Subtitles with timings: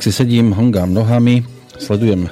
[0.00, 1.44] Tak si sedím, hongám nohami,
[1.76, 2.30] sledujem e,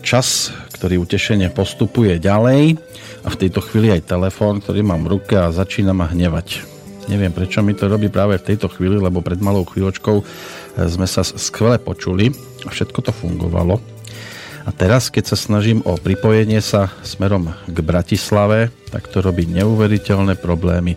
[0.00, 2.80] čas, ktorý utešene postupuje ďalej
[3.20, 6.64] a v tejto chvíli aj telefón, ktorý mám v ruke a začína ma hnevať.
[7.12, 10.24] Neviem, prečo mi to robí práve v tejto chvíli, lebo pred malou chvíľočkou e,
[10.88, 12.32] sme sa skvele počuli
[12.64, 13.84] a všetko to fungovalo.
[14.64, 20.40] A teraz, keď sa snažím o pripojenie sa smerom k Bratislave, tak to robí neuveriteľné
[20.40, 20.96] problémy.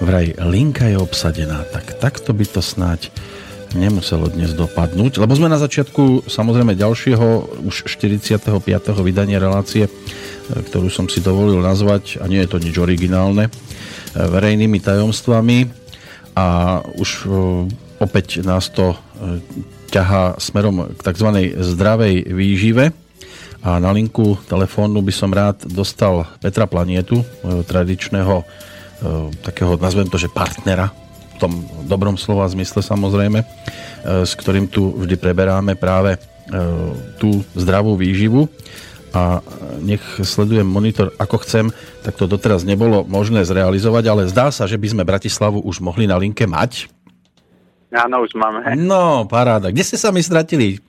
[0.00, 3.12] Vraj linka je obsadená, tak takto by to snáď
[3.74, 8.52] nemuselo dnes dopadnúť, lebo sme na začiatku samozrejme ďalšieho už 45.
[9.00, 9.90] vydania relácie, e,
[10.48, 13.50] ktorú som si dovolil nazvať, a nie je to nič originálne, e,
[14.14, 15.58] verejnými tajomstvami
[16.36, 17.28] a už e,
[18.00, 18.98] opäť nás to
[19.94, 21.28] ťahá smerom k tzv.
[21.54, 22.90] zdravej výžive
[23.62, 28.42] a na linku telefónu by som rád dostal Petra Planietu, tradičného
[29.46, 30.90] takého, nazvem to, že partnera
[31.42, 33.46] tom dobrom slova zmysle samozrejme, e,
[34.22, 36.18] s ktorým tu vždy preberáme práve e,
[37.18, 38.46] tú zdravú výživu
[39.12, 39.44] a
[39.82, 41.66] nech sledujem monitor ako chcem,
[42.00, 46.08] tak to doteraz nebolo možné zrealizovať, ale zdá sa, že by sme Bratislavu už mohli
[46.08, 46.88] na linke mať.
[47.92, 48.72] Áno, už máme.
[48.80, 49.68] No, paráda.
[49.68, 50.80] Kde ste sa mi stratili?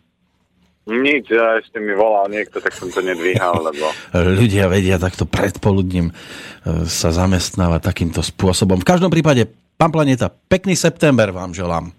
[0.84, 3.92] Nič, ja ešte mi volal niekto, tak som to nedvíhal, lebo...
[4.16, 6.14] Ľudia vedia takto predpoludním e,
[6.88, 8.80] sa zamestnávať takýmto spôsobom.
[8.80, 11.92] V každom prípade Pán Planeta, pekný september vám želám.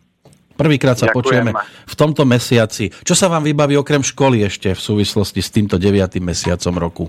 [0.54, 1.18] Prvýkrát sa Ďakujem.
[1.18, 1.50] počujeme
[1.90, 2.94] v tomto mesiaci.
[3.02, 6.22] Čo sa vám vybaví okrem školy ešte v súvislosti s týmto 9.
[6.22, 7.04] mesiacom roku?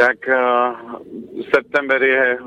[0.00, 0.96] Tak uh,
[1.52, 2.40] september je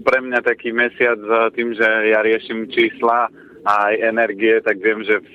[0.00, 3.28] pre mňa taký mesiac uh, tým, že ja riešim čísla
[3.68, 5.28] a aj energie, tak viem, že v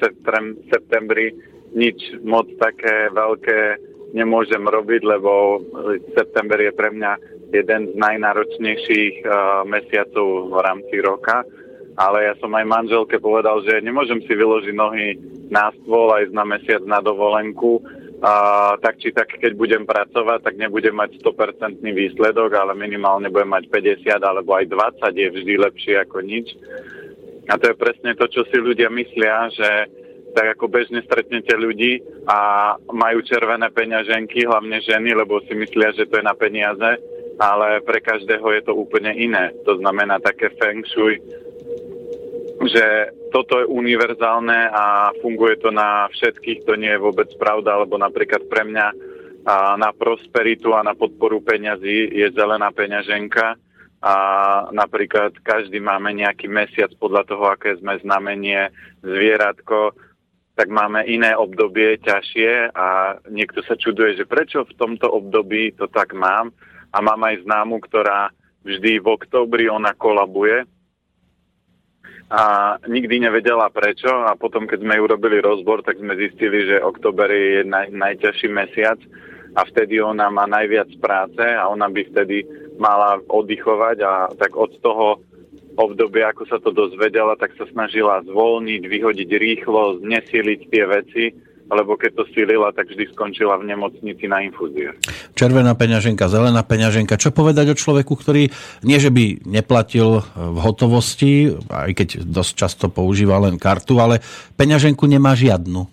[0.74, 1.34] septembri
[1.78, 3.60] nič moc také veľké
[4.14, 5.62] nemôžem robiť, lebo
[6.14, 7.12] september je pre mňa
[7.50, 11.46] jeden z najnáročnejších uh, mesiacov v rámci roka.
[12.00, 15.20] Ale ja som aj manželke povedal, že nemôžem si vyložiť nohy
[15.52, 17.84] na stôl aj na mesiac na dovolenku.
[18.20, 23.52] Uh, tak či tak, keď budem pracovať, tak nebudem mať 100% výsledok, ale minimálne budem
[23.52, 26.52] mať 50 alebo aj 20 je vždy lepšie ako nič.
[27.50, 29.70] A to je presne to, čo si ľudia myslia, že
[30.36, 36.06] tak ako bežne stretnete ľudí a majú červené peňaženky, hlavne ženy, lebo si myslia, že
[36.06, 36.90] to je na peniaze,
[37.40, 39.56] ale pre každého je to úplne iné.
[39.64, 41.18] To znamená také feng shui,
[42.68, 47.96] že toto je univerzálne a funguje to na všetkých, to nie je vôbec pravda, lebo
[47.96, 48.88] napríklad pre mňa
[49.50, 53.56] a na prosperitu a na podporu peňazí je zelená peňaženka
[54.00, 54.16] a
[54.72, 59.96] napríklad každý máme nejaký mesiac podľa toho, aké sme znamenie, zvieratko,
[60.60, 65.88] tak máme iné obdobie ťažšie a niekto sa čuduje, že prečo v tomto období to
[65.88, 66.52] tak mám.
[66.92, 68.28] A mám aj známu, ktorá
[68.68, 70.68] vždy v oktobri ona kolabuje.
[72.28, 74.12] A nikdy nevedela prečo.
[74.12, 79.00] A potom, keď sme urobili rozbor, tak sme zistili, že október je naj, najťažší mesiac.
[79.56, 82.44] A vtedy ona má najviac práce a ona by vtedy
[82.76, 85.24] mala oddychovať a tak od toho
[85.80, 91.24] obdobie, ako sa to dozvedela, tak sa snažila zvolniť, vyhodiť rýchlo, znesiliť tie veci,
[91.70, 94.90] lebo keď to silila, tak vždy skončila v nemocnici na infúziu.
[95.38, 97.22] Červená peňaženka, zelená peňaženka.
[97.22, 98.50] Čo povedať o človeku, ktorý
[98.82, 104.20] nie, že by neplatil v hotovosti, aj keď dosť často používa len kartu, ale
[104.58, 105.86] peňaženku nemá žiadnu?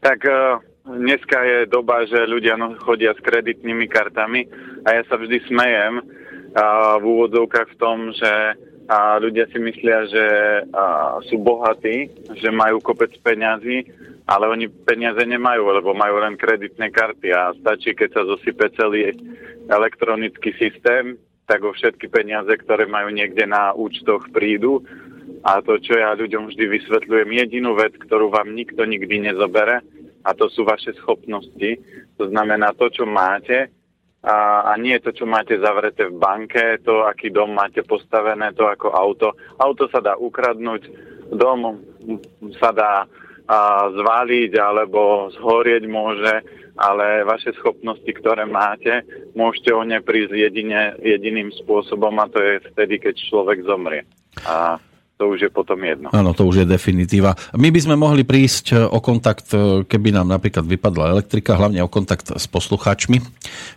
[0.00, 4.48] Tak uh, dneska je doba, že ľudia no, chodia s kreditnými kartami
[4.84, 6.23] a ja sa vždy smejem,
[6.54, 8.32] a v úvodzovkách v tom, že
[8.84, 10.26] a ľudia si myslia, že
[10.76, 13.88] a, sú bohatí, že majú kopec peňazí,
[14.28, 19.16] ale oni peniaze nemajú, lebo majú len kreditné karty a stačí, keď sa zosype celý
[19.72, 24.84] elektronický systém, tak o všetky peniaze, ktoré majú niekde na účtoch prídu.
[25.44, 29.84] A to, čo ja ľuďom vždy vysvetľujem, jedinú vec, ktorú vám nikto nikdy nezobere,
[30.24, 31.76] a to sú vaše schopnosti.
[32.16, 33.68] To znamená to, čo máte,
[34.24, 38.64] a, a nie to, čo máte zavreté v banke, to, aký dom máte postavené, to
[38.64, 39.36] ako auto.
[39.60, 40.88] Auto sa dá ukradnúť,
[41.28, 41.84] dom
[42.56, 43.04] sa dá
[43.44, 43.58] a,
[43.92, 46.40] zvaliť alebo zhorieť môže,
[46.74, 49.04] ale vaše schopnosti, ktoré máte,
[49.36, 54.08] môžete o ne prísť jedine, jediným spôsobom a to je vtedy, keď človek zomrie.
[54.48, 54.80] A
[55.14, 56.10] to už je potom jedno.
[56.10, 57.38] Áno, to už je definitíva.
[57.54, 61.86] My by sme mohli prísť e, o kontakt, e, keby nám napríklad vypadla elektrika, hlavne
[61.86, 63.22] o kontakt s poslucháčmi,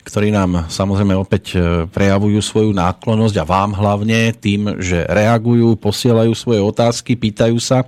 [0.02, 6.34] ktorí nám samozrejme opäť e, prejavujú svoju náklonnosť a vám hlavne tým, že reagujú, posielajú
[6.34, 7.86] svoje otázky, pýtajú sa.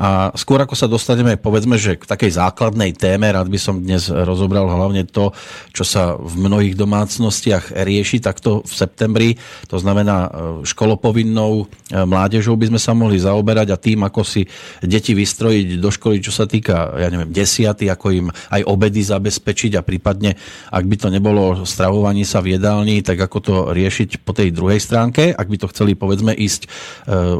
[0.00, 4.08] A skôr ako sa dostaneme, povedzme, že k takej základnej téme, rád by som dnes
[4.08, 5.36] rozobral hlavne to,
[5.76, 9.28] čo sa v mnohých domácnostiach rieši takto v septembri,
[9.68, 10.32] to znamená
[10.64, 14.46] školopovinnou mládežou by sme sa mohli zaoberať a tým, ako si
[14.78, 19.74] deti vystrojiť do školy, čo sa týka, ja neviem, desiaty, ako im aj obedy zabezpečiť
[19.74, 20.38] a prípadne,
[20.70, 24.78] ak by to nebolo stravovanie sa v jedálni, tak ako to riešiť po tej druhej
[24.78, 26.68] stránke, ak by to chceli povedzme ísť, e,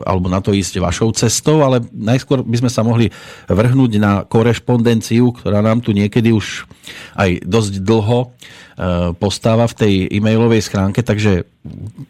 [0.02, 3.14] alebo na to ísť vašou cestou, ale najskôr by sme sa mohli
[3.46, 6.66] vrhnúť na korešpondenciu, ktorá nám tu niekedy už
[7.14, 8.34] aj dosť dlho
[9.16, 11.48] postáva v tej e-mailovej schránke, takže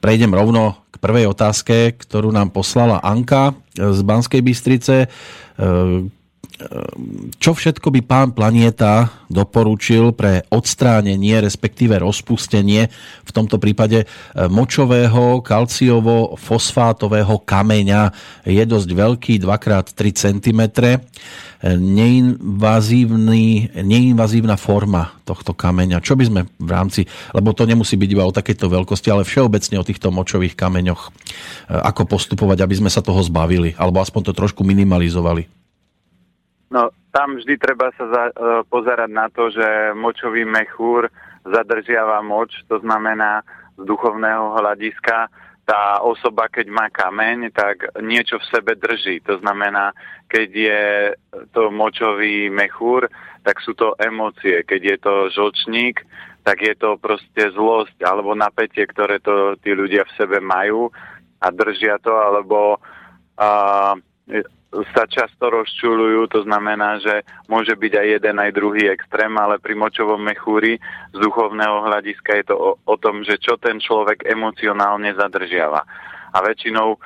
[0.02, 5.06] prejdem rovno k prvej otázke, ktorú nám poslala Anka z Banskej Bystrice.
[6.56, 6.64] E,
[7.36, 12.88] čo všetko by pán Planieta doporučil pre odstránenie, respektíve rozpustenie
[13.26, 14.06] v tomto prípade e,
[14.48, 18.08] močového kalciovo-fosfátového kameňa.
[18.48, 20.60] Je dosť veľký, 2x3 cm.
[23.76, 26.00] Neinvazívna forma tohto kameňa.
[26.00, 27.04] Čo by sme v rámci,
[27.36, 31.10] lebo to nemusí byť iba o takejto veľkosti, ale všeobecne o týchto močových kameňoch, e,
[31.84, 35.65] ako postupovať, aby sme sa toho zbavili, alebo aspoň to trošku minimalizovali.
[36.70, 41.06] No, tam vždy treba sa za, uh, pozerať na to, že močový mechúr
[41.46, 43.46] zadržiava moč, to znamená
[43.78, 45.30] z duchovného hľadiska
[45.66, 49.18] tá osoba, keď má kameň, tak niečo v sebe drží.
[49.26, 49.90] To znamená,
[50.30, 50.84] keď je
[51.50, 53.10] to močový mechúr,
[53.42, 54.62] tak sú to emócie.
[54.62, 56.06] Keď je to žlčník,
[56.46, 60.94] tak je to proste zlosť alebo napätie, ktoré to tí ľudia v sebe majú
[61.42, 62.78] a držia to, alebo
[63.34, 63.98] uh,
[64.92, 69.78] sa často rozčulujú, to znamená, že môže byť aj jeden, aj druhý extrém, ale pri
[69.78, 70.76] močovom mechúri
[71.14, 75.86] z duchovného hľadiska je to o, o tom, že čo ten človek emocionálne zadržiava.
[76.34, 76.98] A väčšinou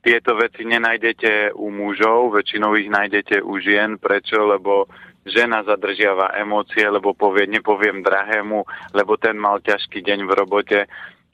[0.00, 3.98] tieto veci nenájdete u mužov, väčšinou ich nájdete u žien.
[3.98, 4.46] Prečo?
[4.46, 4.88] Lebo
[5.28, 8.64] žena zadržiava emócie, lebo povie, nepoviem drahému,
[8.96, 10.80] lebo ten mal ťažký deň v robote,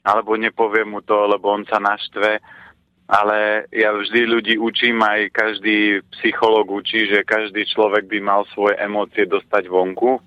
[0.03, 2.43] alebo nepoviem mu to, lebo on sa naštve
[3.05, 8.73] ale ja vždy ľudí učím, aj každý psycholog učí, že každý človek by mal svoje
[8.81, 10.17] emócie dostať vonku.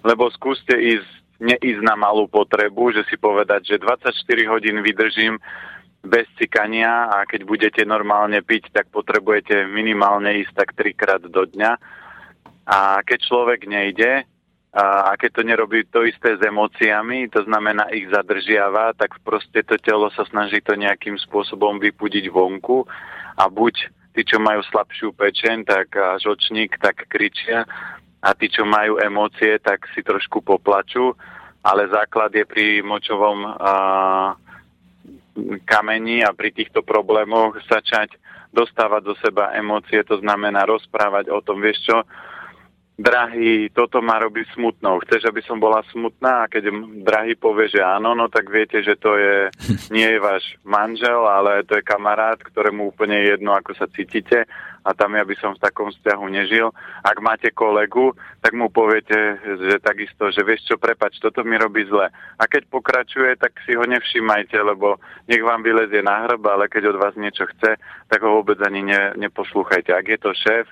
[0.00, 1.10] Lebo skúste ísť,
[1.44, 4.16] neísť na malú potrebu, že si povedať, že 24
[4.48, 5.36] hodín vydržím
[6.00, 11.76] bez cikania a keď budete normálne piť, tak potrebujete minimálne ísť tak trikrát do dňa.
[12.64, 14.24] A keď človek nejde,
[14.70, 19.74] a, keď to nerobí to isté s emóciami, to znamená ich zadržiava, tak proste to
[19.82, 22.86] telo sa snaží to nejakým spôsobom vypudiť vonku.
[23.34, 25.90] A buď tí, čo majú slabšiu pečen, tak
[26.22, 27.66] žočník, tak kričia.
[28.22, 31.18] A tí, čo majú emócie, tak si trošku poplačú,
[31.66, 33.74] ale základ je pri močovom a,
[35.66, 38.14] kameni a pri týchto problémoch začať
[38.50, 41.96] dostávať do seba emócie, to znamená rozprávať o tom, vieš čo,
[43.00, 45.00] drahý, toto ma robí smutnou.
[45.00, 46.44] Chceš, aby som bola smutná?
[46.44, 46.68] A keď
[47.00, 49.48] drahý povie, že áno, no tak viete, že to je,
[49.96, 54.44] nie je váš manžel, ale to je kamarát, ktorému úplne jedno, ako sa cítite
[54.80, 56.72] a tam ja by som v takom vzťahu nežil.
[57.04, 61.84] Ak máte kolegu, tak mu poviete, že takisto, že vieš čo, prepač, toto mi robí
[61.84, 62.08] zle.
[62.40, 64.96] A keď pokračuje, tak si ho nevšimajte, lebo
[65.28, 67.76] nech vám vylezie na hrb, ale keď od vás niečo chce,
[68.08, 69.92] tak ho vôbec ani ne, neposlúchajte.
[69.92, 70.64] Ak je to šéf,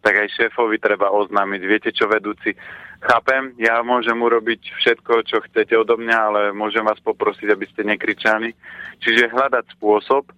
[0.00, 1.60] tak aj šéfovi treba oznámiť.
[1.64, 2.56] Viete čo, vedúci,
[3.04, 7.84] chápem, ja môžem urobiť všetko, čo chcete odo mňa, ale môžem vás poprosiť, aby ste
[7.84, 8.52] nekričali.
[9.04, 10.32] Čiže hľadať spôsob,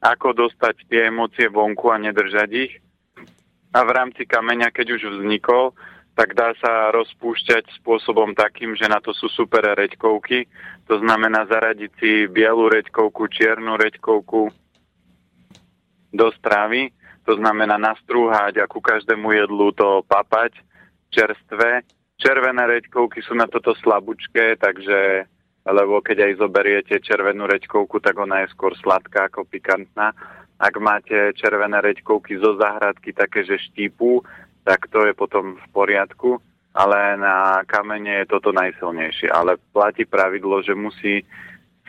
[0.00, 2.74] ako dostať tie emócie vonku a nedržať ich.
[3.70, 5.74] A v rámci kameňa, keď už vznikol,
[6.18, 10.50] tak dá sa rozpúšťať spôsobom takým, že na to sú super reďkovky.
[10.90, 14.50] To znamená zaradiť si bielu reďkovku, čiernu reďkovku
[16.10, 16.90] do stravy
[17.24, 20.56] to znamená nastrúhať a ku každému jedlu to papať
[21.12, 21.84] čerstvé.
[22.20, 25.24] Červené reďkovky sú na toto slabúčké, takže
[25.60, 30.16] lebo keď aj zoberiete červenú reďkovku, tak ona je skôr sladká ako pikantná.
[30.60, 34.24] Ak máte červené reďkovky zo záhradky také, že štípu,
[34.64, 36.40] tak to je potom v poriadku,
[36.72, 39.28] ale na kamene je toto najsilnejšie.
[39.32, 41.24] Ale platí pravidlo, že musí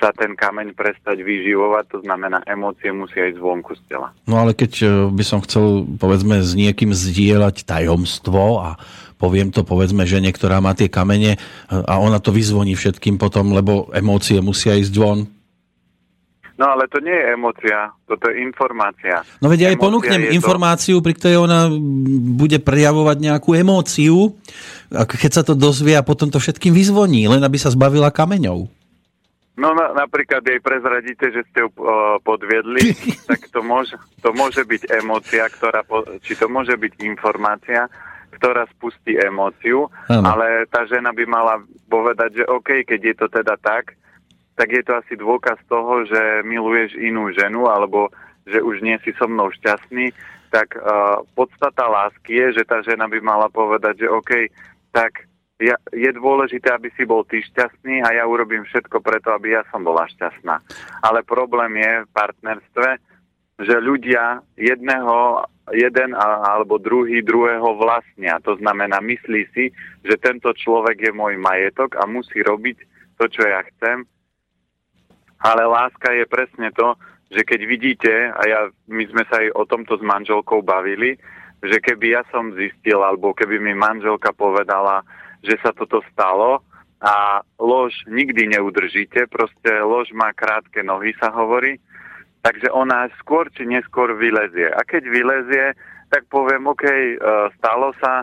[0.01, 4.09] sa ten kameň prestať vyživovať, to znamená emócie musia ísť zvonku z tela.
[4.25, 8.81] No ale keď e, by som chcel povedzme s niekým zdieľať tajomstvo a
[9.21, 11.39] poviem to povedzme žene, ktorá má tie kamene e,
[11.69, 15.29] a ona to vyzvoní všetkým potom, lebo emócie musia ísť von.
[16.57, 19.25] No ale to nie je emócia, toto je informácia.
[19.41, 21.05] No veď aj ponúknem informáciu, to...
[21.05, 21.69] pri ktorej ona
[22.37, 24.37] bude prejavovať nejakú emóciu,
[24.93, 28.80] keď sa to dozvie a potom to všetkým vyzvoní, len aby sa zbavila kameňov.
[29.61, 32.97] No na, napríklad jej prezradíte, že ste ju uh, podviedli,
[33.29, 33.93] tak to môže,
[34.25, 37.85] to môže byť emócia, ktorá, po, či to môže byť informácia,
[38.41, 40.25] ktorá spustí emóciu, ano.
[40.25, 43.93] ale tá žena by mala povedať, že OK, keď je to teda tak,
[44.57, 48.09] tak je to asi dôkaz toho, že miluješ inú ženu, alebo
[48.49, 50.09] že už nie si so mnou šťastný,
[50.49, 54.31] tak uh, podstata lásky je, že tá žena by mala povedať, že OK,
[54.89, 55.30] tak
[55.61, 59.61] ja, je dôležité, aby si bol ty šťastný a ja urobím všetko preto, aby ja
[59.69, 60.57] som bola šťastná.
[61.05, 62.89] Ale problém je v partnerstve,
[63.61, 68.41] že ľudia jedného, jeden alebo druhý druhého vlastnia.
[68.41, 69.69] To znamená, myslí si,
[70.01, 72.77] že tento človek je môj majetok a musí robiť
[73.21, 74.01] to, čo ja chcem.
[75.41, 76.97] Ale láska je presne to,
[77.29, 81.15] že keď vidíte, a ja, my sme sa aj o tomto s manželkou bavili,
[81.61, 85.05] že keby ja som zistil, alebo keby mi manželka povedala,
[85.41, 86.61] že sa toto stalo
[87.01, 91.81] a lož nikdy neudržíte, proste lož má krátke nohy, sa hovorí,
[92.45, 94.69] takže ona skôr či neskôr vylezie.
[94.69, 95.65] A keď vylezie,
[96.13, 97.17] tak poviem, OK, e,
[97.57, 98.21] stalo sa,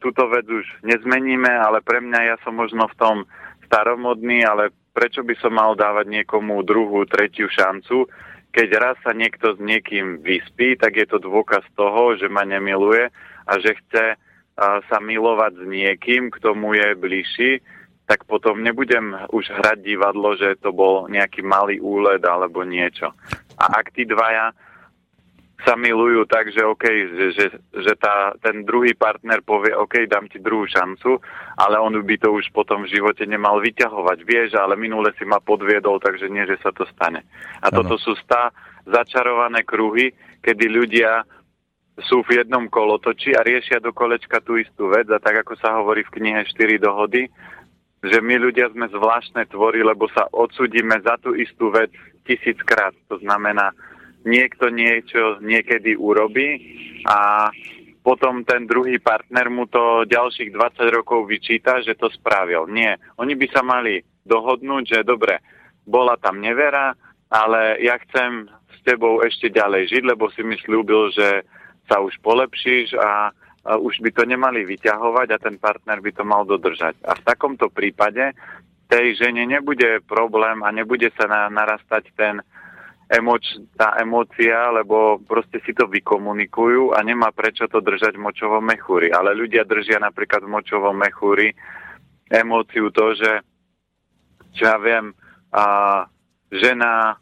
[0.00, 3.16] túto vec už nezmeníme, ale pre mňa ja som možno v tom
[3.64, 8.06] staromodný, ale prečo by som mal dávať niekomu druhú, tretiu šancu,
[8.54, 13.10] keď raz sa niekto s niekým vyspí, tak je to dôkaz toho, že ma nemiluje
[13.50, 14.14] a že chce
[14.58, 17.52] sa milovať s niekým, k tomu je bližší,
[18.04, 23.10] tak potom nebudem už hrať divadlo, že to bol nejaký malý úled alebo niečo.
[23.56, 24.52] A ak tí dvaja
[25.64, 30.28] sa milujú tak, že OK, že, že, že tá, ten druhý partner povie OK, dám
[30.28, 31.16] ti druhú šancu,
[31.56, 34.18] ale on by to už potom v živote nemal vyťahovať.
[34.28, 37.24] Vieš, ale minule si ma podviedol, takže nie, že sa to stane.
[37.64, 37.80] A ano.
[37.80, 38.52] toto sú stá
[38.84, 40.12] začarované kruhy,
[40.44, 41.24] kedy ľudia
[42.02, 45.78] sú v jednom kolotoči a riešia do kolečka tú istú vec a tak ako sa
[45.78, 47.30] hovorí v knihe 4 dohody,
[48.02, 51.94] že my ľudia sme zvláštne tvory, lebo sa odsudíme za tú istú vec
[52.26, 52.92] tisíckrát.
[53.08, 53.70] To znamená,
[54.26, 56.60] niekto niečo niekedy urobí
[57.06, 57.48] a
[58.04, 62.68] potom ten druhý partner mu to ďalších 20 rokov vyčíta, že to spravil.
[62.68, 65.40] Nie, oni by sa mali dohodnúť, že dobre,
[65.88, 66.92] bola tam nevera,
[67.32, 71.48] ale ja chcem s tebou ešte ďalej žiť, lebo si mi slúbil, že
[71.88, 73.30] sa už polepšíš a,
[73.64, 76.96] a už by to nemali vyťahovať a ten partner by to mal dodržať.
[77.04, 78.32] A v takomto prípade
[78.88, 82.40] tej žene nebude problém a nebude sa na, narastať ten
[83.08, 88.64] emoč, tá emócia, lebo proste si to vykomunikujú a nemá prečo to držať v močovom
[88.64, 89.12] mechúri.
[89.12, 91.52] Ale ľudia držia napríklad v močovom mechúri
[92.32, 93.32] emóciu to, že
[94.54, 95.10] čo ja viem,
[95.50, 95.64] a
[96.50, 97.18] žena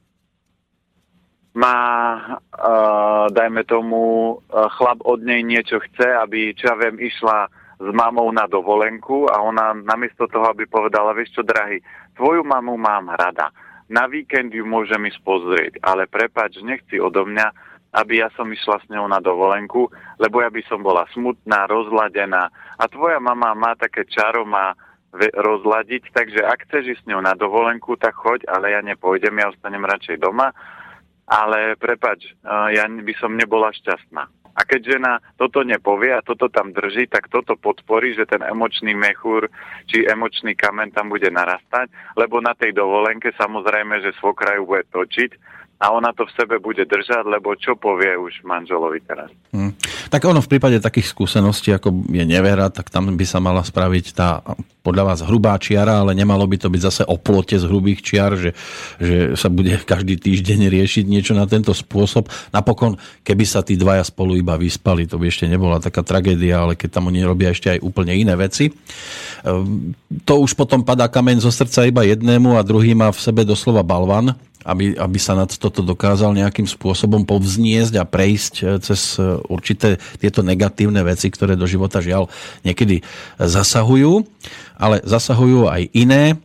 [1.52, 1.78] má,
[2.16, 7.88] uh, dajme tomu, uh, chlap od nej niečo chce, aby, čo ja viem, išla s
[7.92, 11.82] mamou na dovolenku a ona namiesto toho, aby povedala, vieš čo, drahý,
[12.16, 13.52] tvoju mamu mám rada.
[13.92, 17.52] Na víkend ju môžem ísť pozrieť, ale prepač, nechci odo mňa,
[17.92, 22.48] aby ja som išla s ňou na dovolenku, lebo ja by som bola smutná, rozladená.
[22.80, 24.72] A tvoja mama má také čaro, má
[25.12, 29.52] rozladiť, takže ak chceš ísť s ňou na dovolenku, tak choď, ale ja nepôjdem, ja
[29.52, 30.56] ostanem radšej doma
[31.26, 34.24] ale prepač, ja by som nebola šťastná.
[34.52, 38.92] A keď žena toto nepovie a toto tam drží, tak toto podporí, že ten emočný
[38.92, 39.48] mechúr
[39.88, 41.88] či emočný kamen tam bude narastať,
[42.20, 45.30] lebo na tej dovolenke samozrejme, že svokra ju bude točiť
[45.80, 49.32] a ona to v sebe bude držať, lebo čo povie už manželovi teraz.
[49.56, 49.71] Hmm.
[50.12, 54.12] Tak ono v prípade takých skúseností, ako je nevera, tak tam by sa mala spraviť
[54.12, 54.44] tá
[54.84, 58.36] podľa vás hrubá čiara, ale nemalo by to byť zase o plote z hrubých čiar,
[58.36, 58.50] že,
[59.00, 62.28] že sa bude každý týždeň riešiť niečo na tento spôsob.
[62.52, 66.76] Napokon, keby sa tí dvaja spolu iba vyspali, to by ešte nebola taká tragédia, ale
[66.76, 68.68] keď tam oni robia ešte aj úplne iné veci.
[69.48, 69.96] Ehm,
[70.28, 73.80] to už potom padá kameň zo srdca iba jednému a druhý má v sebe doslova
[73.80, 79.38] balvan, aby, aby sa nad toto dokázal nejakým spôsobom povzniesť a prejsť e, cez e,
[79.46, 82.26] určité tieto negatívne veci, ktoré do života žiaľ
[82.66, 83.02] niekedy
[83.38, 84.26] zasahujú,
[84.78, 86.38] ale zasahujú aj iné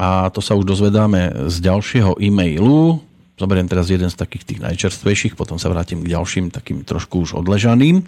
[0.00, 3.09] a to sa už dozvedáme z ďalšieho e-mailu
[3.40, 7.40] Zoberiem teraz jeden z takých tých najčerstvejších, potom sa vrátim k ďalším, takým trošku už
[7.40, 8.04] odležaným.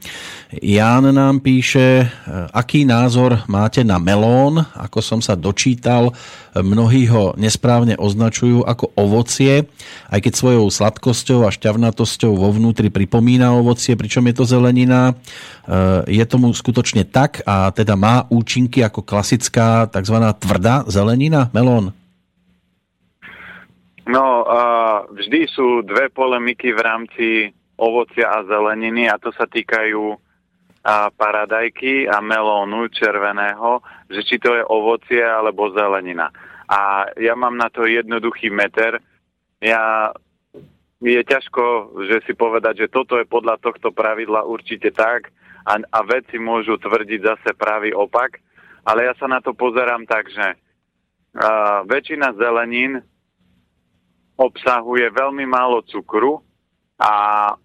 [0.60, 2.04] Ján nám píše,
[2.52, 6.12] aký názor máte na melón, ako som sa dočítal,
[6.52, 9.64] mnohí ho nesprávne označujú ako ovocie,
[10.12, 15.16] aj keď svojou sladkosťou a šťavnatosťou vo vnútri pripomína ovocie, pričom je to zelenina.
[16.12, 20.16] Je tomu skutočne tak a teda má účinky ako klasická tzv.
[20.36, 21.96] tvrdá zelenina, melón?
[24.02, 27.28] No, uh, vždy sú dve polemiky v rámci
[27.78, 30.18] ovocia a zeleniny a to sa týkajú uh,
[31.14, 33.78] paradajky a melónu červeného,
[34.10, 36.34] že či to je ovocie alebo zelenina.
[36.66, 38.98] A ja mám na to jednoduchý meter.
[39.62, 40.10] Ja
[40.98, 45.30] je ťažko, že si povedať, že toto je podľa tohto pravidla určite tak
[45.62, 48.42] a, a veci môžu tvrdiť zase pravý opak,
[48.82, 50.58] ale ja sa na to pozerám tak, že
[51.38, 53.02] uh, väčšina zelenín
[54.36, 56.40] obsahuje veľmi málo cukru
[56.98, 57.12] a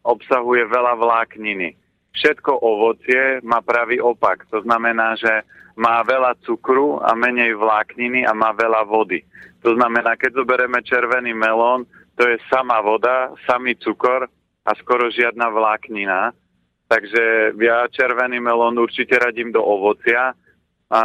[0.04, 1.78] obsahuje veľa vlákniny.
[2.18, 4.50] Všetko ovocie má pravý opak.
[4.50, 5.46] To znamená, že
[5.78, 9.22] má veľa cukru a menej vlákniny a má veľa vody.
[9.62, 11.86] To znamená, keď zoberieme červený melón,
[12.18, 14.26] to je sama voda, samý cukor
[14.66, 16.34] a skoro žiadna vláknina.
[16.90, 20.34] Takže ja červený melón určite radím do ovocia.
[20.88, 21.02] A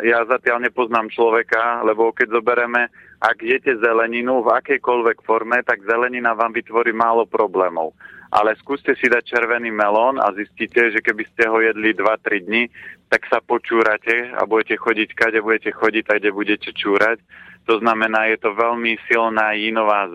[0.00, 2.88] ja zatiaľ nepoznám človeka, lebo keď zoberieme,
[3.20, 7.96] ak jete zeleninu v akejkoľvek forme, tak zelenina vám vytvorí málo problémov.
[8.28, 12.68] Ale skúste si dať červený melón a zistíte, že keby ste ho jedli 2-3 dní,
[13.08, 17.22] tak sa počúrate a budete chodiť, kade budete chodiť, tak kde budete čúrať.
[17.70, 20.10] To znamená, je to veľmi silná jínová,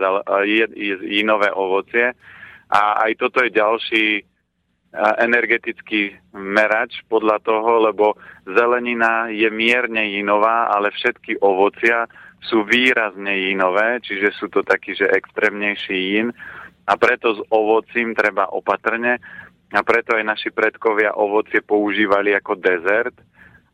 [1.07, 2.13] jínové ovocie.
[2.71, 4.05] A aj toto je ďalší
[5.19, 14.01] energetický merač podľa toho, lebo zelenina je mierne jinová, ale všetky ovocia sú výrazne jinové,
[14.01, 16.33] čiže sú to taký, že extrémnejší jín
[16.89, 19.21] a preto s ovocím treba opatrne
[19.71, 23.15] a preto aj naši predkovia ovocie používali ako dezert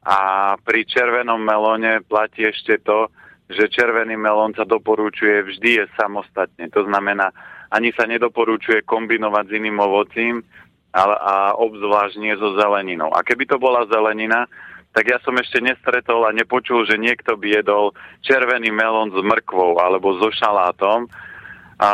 [0.03, 3.07] a pri červenom melóne platí ešte to,
[3.47, 6.67] že červený melón sa doporučuje vždy je samostatne.
[6.75, 7.31] To znamená,
[7.71, 10.43] ani sa nedoporučuje kombinovať s iným ovocím,
[10.91, 13.11] ale, a obzvlášť nie so zeleninou.
[13.11, 14.47] A keby to bola zelenina,
[14.97, 17.93] tak ja som ešte nestretol a nepočul, že niekto by jedol
[18.25, 21.05] červený melón s mrkvou alebo so šalátom,
[21.77, 21.91] a,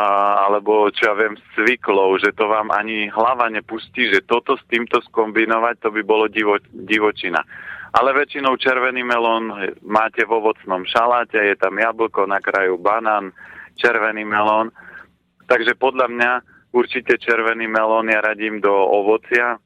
[0.48, 4.64] alebo čo ja viem, s cviklou, že to vám ani hlava nepustí, že toto s
[4.72, 7.44] týmto skombinovať, to by bolo divo, divočina.
[7.92, 9.52] Ale väčšinou červený melón
[9.84, 13.36] máte v ovocnom šaláte, je tam jablko, na kraju banán,
[13.76, 14.72] červený melón.
[15.44, 16.32] Takže podľa mňa
[16.72, 19.60] určite červený melón ja radím do ovocia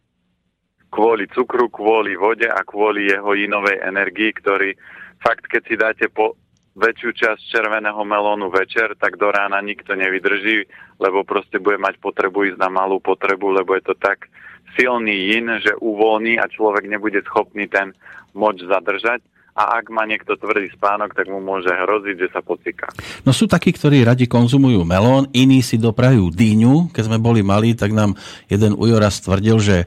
[0.88, 4.72] kvôli cukru, kvôli vode a kvôli jeho inovej energii, ktorý
[5.20, 6.34] fakt, keď si dáte po
[6.78, 10.64] väčšiu časť červeného melónu večer, tak do rána nikto nevydrží,
[11.02, 14.30] lebo proste bude mať potrebu ísť na malú potrebu, lebo je to tak
[14.78, 17.90] silný jin, že uvoľní a človek nebude schopný ten
[18.32, 19.18] moč zadržať
[19.58, 22.86] a ak má niekto tvrdý spánok, tak mu môže hroziť, že sa pocíka.
[23.26, 26.94] No sú takí, ktorí radi konzumujú melón, iní si doprajú dýňu.
[26.94, 28.14] Keď sme boli malí, tak nám
[28.46, 29.86] jeden ujoraz tvrdil, že e,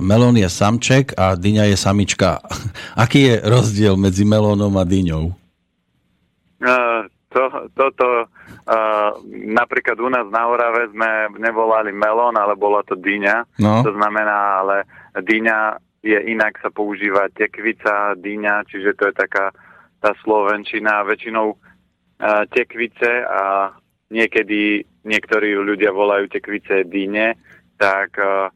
[0.00, 2.40] melón je samček a dyňa je samička.
[3.04, 5.36] Aký je rozdiel medzi melónom a dyňou?
[6.64, 7.44] Uh, to,
[7.76, 13.60] toto uh, napríklad u nás na Orave sme nevolali melón, ale bola to dyňa.
[13.60, 13.84] No.
[13.84, 14.88] To znamená, ale
[15.20, 19.56] dyňa je inak sa používa tekvica, dyňa, čiže to je taká
[20.04, 21.00] tá slovenčina.
[21.08, 23.72] Väčšinou uh, tekvice a
[24.12, 27.40] niekedy niektorí ľudia volajú tekvice dyne,
[27.80, 28.52] tak uh,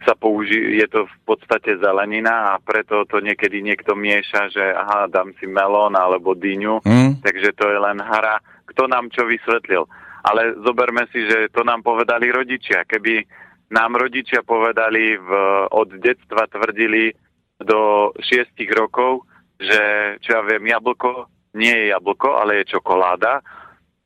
[0.00, 5.12] sa použí, je to v podstate zelenina a preto to niekedy niekto mieša, že aha,
[5.12, 7.20] dám si melón alebo dyňu, mm.
[7.20, 8.40] takže to je len hra,
[8.72, 9.84] kto nám čo vysvetlil.
[10.20, 12.84] Ale zoberme si, že to nám povedali rodičia.
[12.84, 13.24] Keby
[13.70, 15.30] nám rodičia povedali v,
[15.70, 17.14] od detstva tvrdili
[17.62, 19.24] do 6 rokov,
[19.60, 19.80] že
[20.24, 23.42] čo ja viem, jablko nie je jablko, ale je čokoláda.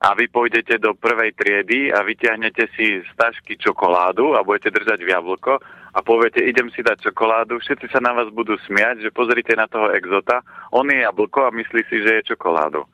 [0.05, 5.01] A vy pôjdete do prvej triedy a vyťahnete si z tašky čokoládu a budete držať
[5.01, 5.57] v jablko
[5.95, 9.65] a poviete, idem si dať čokoládu, všetci sa na vás budú smiať, že pozrite na
[9.65, 10.45] toho exota,
[10.77, 12.85] on je jablko a myslí si, že je čokoládu.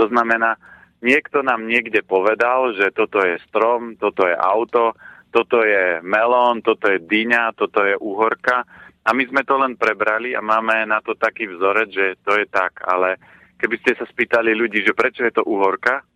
[0.00, 0.56] To znamená,
[1.04, 4.96] niekto nám niekde povedal, že toto je strom, toto je auto,
[5.34, 8.62] toto je melón, toto je dyňa, toto je uhorka
[9.02, 12.46] a my sme to len prebrali a máme na to taký vzorec, že to je
[12.46, 13.18] tak, ale
[13.58, 16.06] keby ste sa spýtali ľudí, že prečo je to uhorka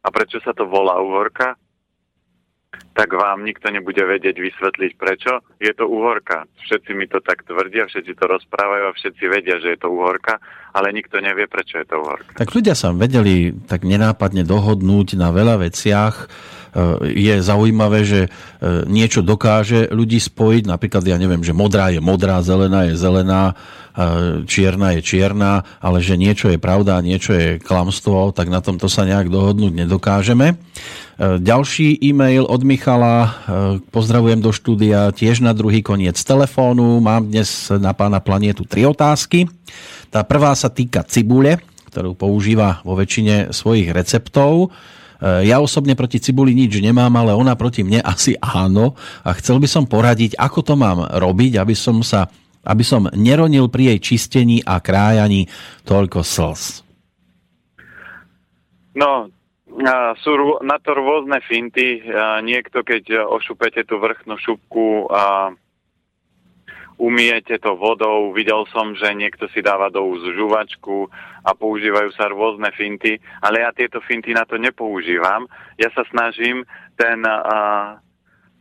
[0.00, 1.60] a prečo sa to volá uhorka,
[2.96, 5.44] tak vám nikto nebude vedieť vysvetliť prečo.
[5.60, 6.48] Je to uhorka.
[6.64, 10.40] Všetci mi to tak tvrdia, všetci to rozprávajú a všetci vedia, že je to uhorka,
[10.72, 12.32] ale nikto nevie, prečo je to uhorka.
[12.36, 16.14] Tak ľudia sa vedeli tak nenápadne dohodnúť na veľa veciach
[17.04, 18.28] je zaujímavé, že e,
[18.88, 23.54] niečo dokáže ľudí spojiť, napríklad ja neviem, že modrá je modrá, zelená je zelená, e,
[24.48, 28.88] čierna je čierna, ale že niečo je pravda a niečo je klamstvo, tak na tomto
[28.88, 30.56] sa nejak dohodnúť nedokážeme.
[31.22, 33.30] Ďalší e-mail od Michala,
[33.94, 36.98] pozdravujem do štúdia, tiež na druhý koniec telefónu.
[36.98, 39.46] Mám dnes na pána planietu tri otázky.
[40.10, 44.72] Tá prvá sa týka cibule, ktorú používa vo väčšine svojich receptov.
[45.22, 48.98] Eh, ja osobne proti cibuli nič nemám, ale ona proti mne asi áno.
[49.22, 52.26] A chcel by som poradiť, ako to mám robiť, aby som sa
[52.62, 55.50] aby som neronil pri jej čistení a krájaní
[55.82, 56.86] toľko slz.
[58.94, 59.26] No,
[60.22, 60.32] sú
[60.62, 62.06] na to rôzne finty.
[62.46, 65.50] Niekto, keď ošupete tú vrchnú šupku a
[67.02, 68.30] umiete to vodou.
[68.30, 71.10] Videl som, že niekto si dáva do úst žuvačku
[71.42, 75.46] a používajú sa rôzne finty, ale ja tieto finty na to nepoužívam.
[75.78, 76.62] Ja sa snažím
[76.94, 77.98] ten, uh,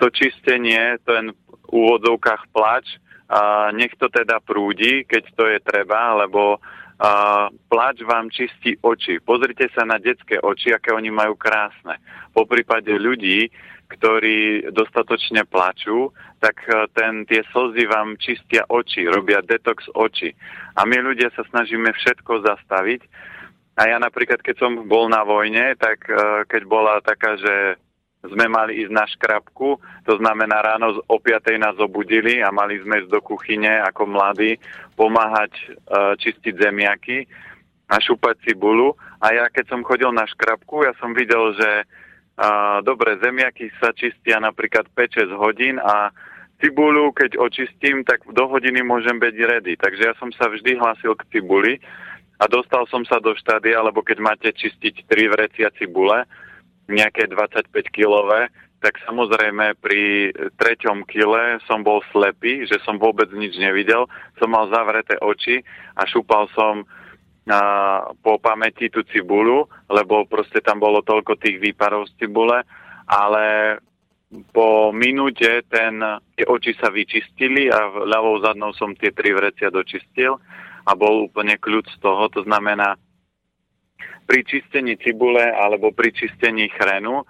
[0.02, 3.00] to čistenie, ten v úvodzovkách plač,
[3.32, 6.60] a nech to teda prúdi, keď to je treba, lebo
[7.02, 9.18] a pláč vám čistí oči.
[9.26, 11.98] Pozrite sa na detské oči, aké oni majú krásne.
[12.30, 13.50] Po prípade ľudí,
[13.92, 20.32] ktorí dostatočne plačú, tak e, ten, tie slzy vám čistia oči, robia detox oči.
[20.80, 23.02] A my ľudia sa snažíme všetko zastaviť.
[23.76, 27.80] A ja napríklad, keď som bol na vojne, tak e, keď bola taká, že
[28.22, 31.58] sme mali ísť na škrabku, to znamená ráno o 5.
[31.58, 34.62] nás obudili a mali sme ísť do kuchyne ako mladí
[34.94, 35.66] pomáhať e,
[36.22, 37.26] čistiť zemiaky
[37.90, 38.94] a šúpať cibulu.
[39.20, 41.70] A ja keď som chodil na škrabku, ja som videl, že
[42.82, 46.10] dobre, zemiaky sa čistia napríklad 5-6 hodín a
[46.62, 49.74] cibulu, keď očistím, tak do hodiny môžem byť ready.
[49.78, 51.82] Takže ja som sa vždy hlásil k cibuli
[52.42, 56.26] a dostal som sa do štádia, alebo keď máte čistiť 3 vrecia cibule,
[56.90, 58.52] nejaké 25-kilové,
[58.82, 64.10] tak samozrejme pri treťom kile som bol slepý, že som vôbec nič nevidel.
[64.42, 65.62] Som mal zavreté oči
[65.94, 66.82] a šúpal som
[67.50, 67.60] a,
[68.22, 72.62] po pamäti tú cibulu, lebo proste tam bolo toľko tých výparov z cibule,
[73.10, 73.78] ale
[74.56, 76.00] po minúte ten,
[76.38, 80.40] tie oči sa vyčistili a ľavou zadnou som tie tri vrecia dočistil
[80.88, 82.32] a bol úplne kľud z toho.
[82.32, 82.96] To znamená,
[84.24, 87.28] pri čistení cibule alebo pri čistení chrenu.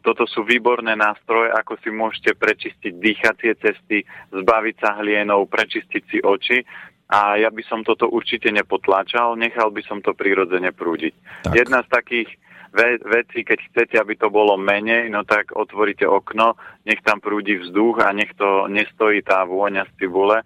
[0.00, 6.18] Toto sú výborné nástroje, ako si môžete prečistiť dýchacie cesty, zbaviť sa hlienov, prečistiť si
[6.24, 6.64] oči.
[7.12, 11.12] A ja by som toto určite nepotláčal, nechal by som to prirodzene prúdiť.
[11.44, 11.52] Tak.
[11.52, 12.28] Jedna z takých
[12.72, 16.56] ve- vecí, keď chcete, aby to bolo menej, no tak otvoríte okno,
[16.88, 20.40] nech tam prúdi vzduch a nech to nestojí tá vôňa z cibule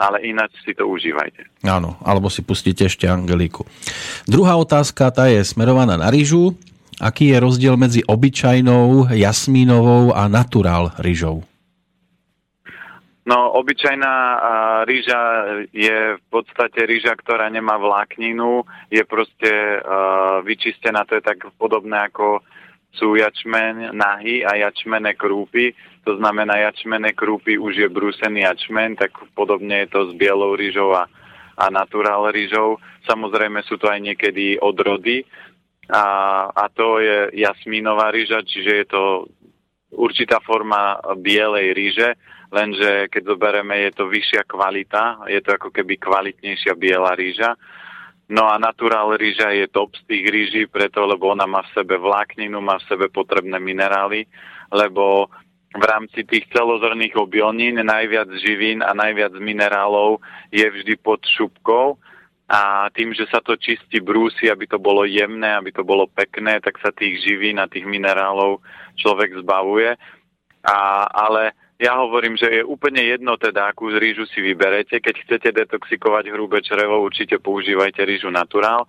[0.00, 1.60] ale ináč si to užívajte.
[1.60, 3.68] Áno, alebo si pustíte ešte Angeliku.
[4.24, 6.56] Druhá otázka, tá je smerovaná na rýžu.
[6.96, 11.44] Aký je rozdiel medzi obyčajnou, jasmínovou a naturál rýžou?
[13.30, 14.14] No, obyčajná
[14.90, 15.20] rýža
[15.70, 22.10] je v podstate rýža, ktorá nemá vlákninu, je proste uh, vyčistená, to je tak podobné
[22.10, 22.42] ako
[22.90, 25.78] sú jačmen nahy a jačmené krúpy.
[26.10, 30.98] To znamená, jačmené krúpy už je brúsený jačmen, tak podobne je to s bielou rýžou
[30.98, 31.06] a,
[31.54, 32.82] a naturál rýžou.
[33.06, 35.22] Samozrejme sú to aj niekedy odrody
[35.86, 36.02] a,
[36.50, 39.02] a to je jasmínová rýža, čiže je to
[39.94, 42.08] určitá forma bielej rýže,
[42.50, 47.54] lenže keď zoberieme, je to vyššia kvalita, je to ako keby kvalitnejšia biela rýža
[48.30, 51.98] No a naturál rýža je top z tých rýží, preto, lebo ona má v sebe
[51.98, 54.30] vlákninu, má v sebe potrebné minerály,
[54.70, 55.26] lebo
[55.74, 60.22] v rámci tých celozrných obilnín najviac živín a najviac minerálov
[60.54, 61.98] je vždy pod šupkou
[62.46, 66.62] a tým, že sa to čistí brúsi, aby to bolo jemné, aby to bolo pekné,
[66.62, 68.62] tak sa tých živín a tých minerálov
[68.94, 69.98] človek zbavuje.
[70.62, 70.78] A,
[71.10, 75.00] ale ja hovorím, že je úplne jedno teda, akú rýžu si vyberete.
[75.00, 78.84] Keď chcete detoxikovať hrubé črevo, určite používajte rýžu naturál.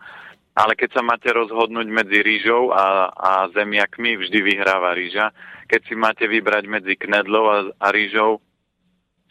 [0.51, 5.32] Ale keď sa máte rozhodnúť medzi rýžou a, a zemiakmi, vždy vyhráva rýža.
[5.71, 8.43] Keď si máte vybrať medzi knedlou a, a rýžou,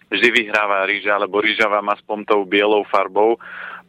[0.08, 3.36] vždy vyhráva rýža, lebo rýža vám aspoň tou bielou farbou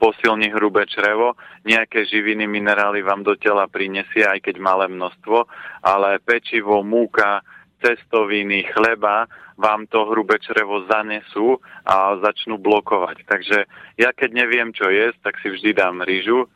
[0.01, 5.45] posilní hrubé črevo, nejaké živiny, minerály vám do tela prinesie, aj keď malé množstvo,
[5.86, 7.45] ale pečivo, múka,
[7.82, 9.26] cestoviny, chleba
[9.58, 13.26] vám to hrubé črevo zanesú a začnú blokovať.
[13.26, 13.58] Takže
[13.98, 16.50] ja keď neviem, čo jesť, tak si vždy dám rýžu,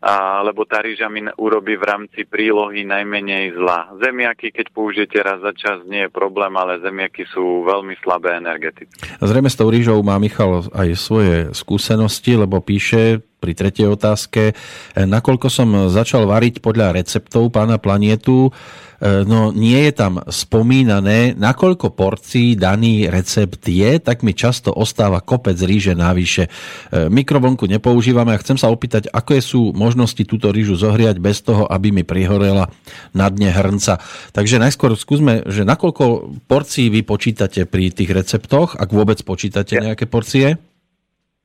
[0.00, 3.92] a, lebo tá rýža mi urobí v rámci prílohy najmenej zla.
[4.00, 8.96] Zemiaky, keď použijete raz za čas, nie je problém, ale zemiaky sú veľmi slabé energeticky.
[9.20, 14.52] Zrejme s tou rýžou má Michal aj svoje skúsenosti, lebo píše pri tretej otázke,
[14.94, 18.52] nakoľko som začal variť podľa receptov pána Planietu,
[19.00, 25.24] E, no nie je tam spomínané, nakoľko porcií daný recept je, tak mi často ostáva
[25.24, 26.52] kopec ríže navyše.
[26.92, 31.64] E, mikrovlnku nepoužívame a chcem sa opýtať, aké sú možnosti túto rýžu zohriať bez toho,
[31.64, 32.68] aby mi prihorela
[33.16, 34.04] na dne hrnca.
[34.36, 40.04] Takže najskôr skúsme, že nakoľko porcií vy počítate pri tých receptoch, ak vôbec počítate nejaké
[40.04, 40.60] porcie?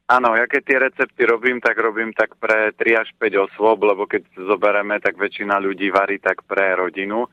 [0.05, 4.05] Áno, ja keď tie recepty robím, tak robím tak pre 3 až 5 osôb, lebo
[4.05, 7.25] keď zoberieme, tak väčšina ľudí varí tak pre rodinu.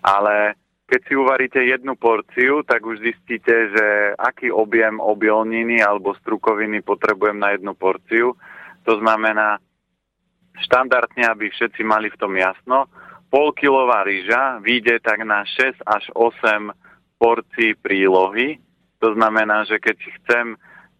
[0.00, 0.56] Ale
[0.88, 7.36] keď si uvaríte jednu porciu, tak už zistíte, že aký objem obilniny alebo strukoviny potrebujem
[7.36, 8.32] na jednu porciu.
[8.88, 9.60] To znamená,
[10.64, 12.88] štandardne, aby všetci mali v tom jasno,
[13.28, 16.72] polkilová rýža vyjde tak na 6 až 8
[17.20, 18.64] porcií prílohy.
[19.04, 20.56] To znamená, že keď si chcem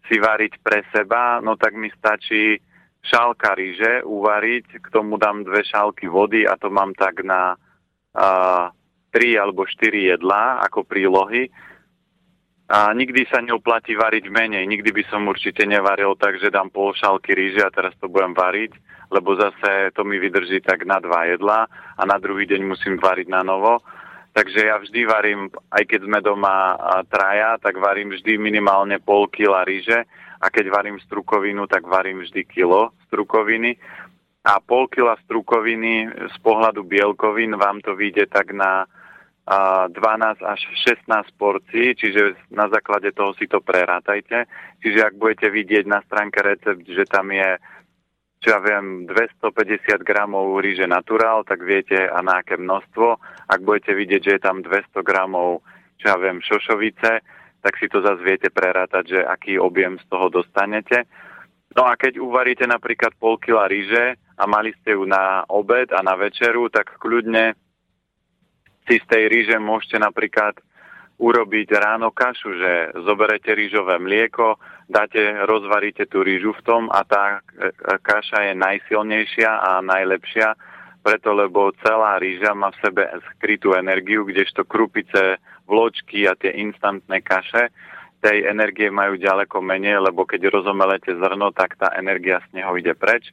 [0.08, 2.60] si variť pre seba, no tak mi stačí
[3.04, 8.72] šálka ríže uvariť, k tomu dám dve šálky vody a to mám tak na uh,
[9.12, 11.52] 3 alebo 4 jedlá ako prílohy
[12.64, 14.64] a nikdy sa neoplatí variť menej.
[14.64, 18.32] Nikdy by som určite nevaril tak, že dám pol šálky ríže a teraz to budem
[18.32, 18.72] variť,
[19.12, 23.28] lebo zase to mi vydrží tak na dva jedlá a na druhý deň musím variť
[23.28, 23.84] na novo.
[24.34, 26.74] Takže ja vždy varím, aj keď sme doma
[27.06, 30.02] traja, tak varím vždy minimálne pol kila ríže
[30.42, 33.78] a keď varím strukovinu, tak varím vždy kilo strukoviny.
[34.44, 38.90] A pol kila strukoviny z pohľadu bielkovín vám to vyjde tak na
[39.46, 39.94] 12
[40.42, 41.06] až 16
[41.38, 44.50] porcií, čiže na základe toho si to prerátajte.
[44.82, 47.54] Čiže ak budete vidieť na stránke recept, že tam je
[48.44, 53.16] čo ja viem, 250 gramov ríže naturál, tak viete a na aké množstvo.
[53.48, 55.64] Ak budete vidieť, že je tam 200 gramov,
[55.96, 57.24] čo ja viem, šošovice,
[57.64, 61.08] tak si to zase viete prerátať, že aký objem z toho dostanete.
[61.72, 66.04] No a keď uvaríte napríklad pol kila ríže a mali ste ju na obed a
[66.04, 67.56] na večeru, tak kľudne
[68.84, 70.60] si z tej ríže môžete napríklad
[71.16, 72.72] urobiť ráno kašu, že
[73.08, 77.68] zoberete rýžové mlieko, dáte, rozvaríte tú rýžu v tom a tá e,
[78.02, 80.56] kaša je najsilnejšia a najlepšia,
[81.04, 83.02] preto lebo celá rýža má v sebe
[83.36, 87.72] skrytú energiu, kdežto krupice, vločky a tie instantné kaše
[88.24, 92.96] tej energie majú ďaleko menej, lebo keď rozomelete zrno, tak tá energia z neho ide
[92.96, 93.28] preč.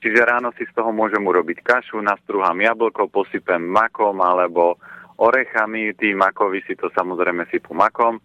[0.00, 4.80] Čiže ráno si z toho môžem urobiť kašu, nastruhám jablko, posypem makom alebo
[5.20, 8.16] orechami, tí makovi si to samozrejme sypu makom.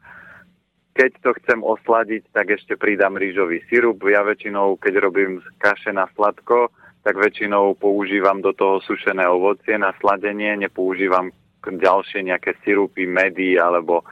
[0.96, 4.00] Keď to chcem osladiť, tak ešte pridám rýžový sirup.
[4.08, 6.72] Ja väčšinou, keď robím kaše na sladko,
[7.04, 11.36] tak väčšinou používam do toho sušené ovocie na sladenie, nepoužívam
[11.68, 14.08] ďalšie nejaké sirupy, medy alebo,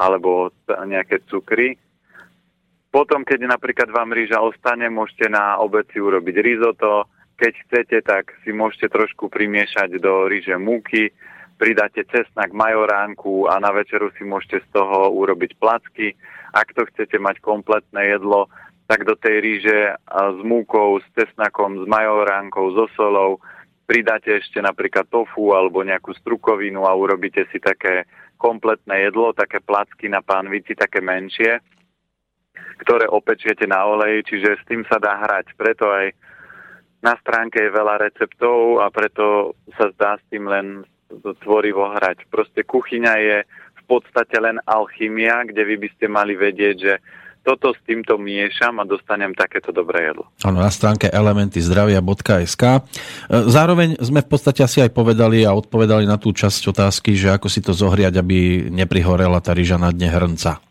[0.00, 1.76] alebo nejaké cukry.
[2.88, 7.12] Potom, keď napríklad vám rýža ostane, môžete na obeci urobiť risotto.
[7.36, 11.12] Keď chcete, tak si môžete trošku primiešať do rýže múky,
[11.62, 16.10] pridáte cesnak, majoránku a na večeru si môžete z toho urobiť placky.
[16.50, 18.50] Ak to chcete mať kompletné jedlo,
[18.90, 23.38] tak do tej ríže s múkou, s cesnakom, s majoránkou, so solou
[23.86, 28.10] pridáte ešte napríklad tofu alebo nejakú strukovinu a urobíte si také
[28.42, 31.62] kompletné jedlo, také placky na pánvici, také menšie,
[32.82, 35.54] ktoré opečiete na oleji, čiže s tým sa dá hrať.
[35.54, 36.10] Preto aj
[37.06, 40.82] na stránke je veľa receptov a preto sa zdá s tým len
[41.20, 42.28] tvorivo hrať.
[42.32, 46.94] Proste kuchyňa je v podstate len alchymia, kde vy by ste mali vedieť, že
[47.42, 50.30] toto s týmto miešam a dostanem takéto dobré jedlo.
[50.46, 52.62] Áno, na stránke elementyzdravia.sk.
[52.62, 52.80] E,
[53.50, 57.50] zároveň sme v podstate asi aj povedali a odpovedali na tú časť otázky, že ako
[57.50, 60.62] si to zohriať, aby neprihorela tá ryža na dne hrnca.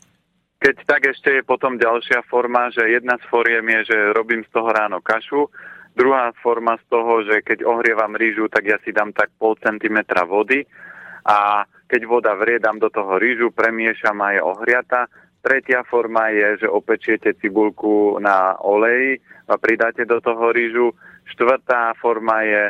[0.62, 4.50] Keď tak ešte je potom ďalšia forma, že jedna z foriem je, že robím z
[4.56, 5.52] toho ráno kašu,
[5.92, 10.24] Druhá forma z toho, že keď ohrievam rýžu, tak ja si dám tak pol centimetra
[10.24, 10.64] vody
[11.28, 15.12] a keď voda vrie, dám do toho rýžu, premiešam a je ohriata.
[15.44, 19.20] Tretia forma je, že opečiete cibulku na oleji
[19.52, 20.96] a pridáte do toho rýžu.
[21.28, 22.64] Štvrtá forma je,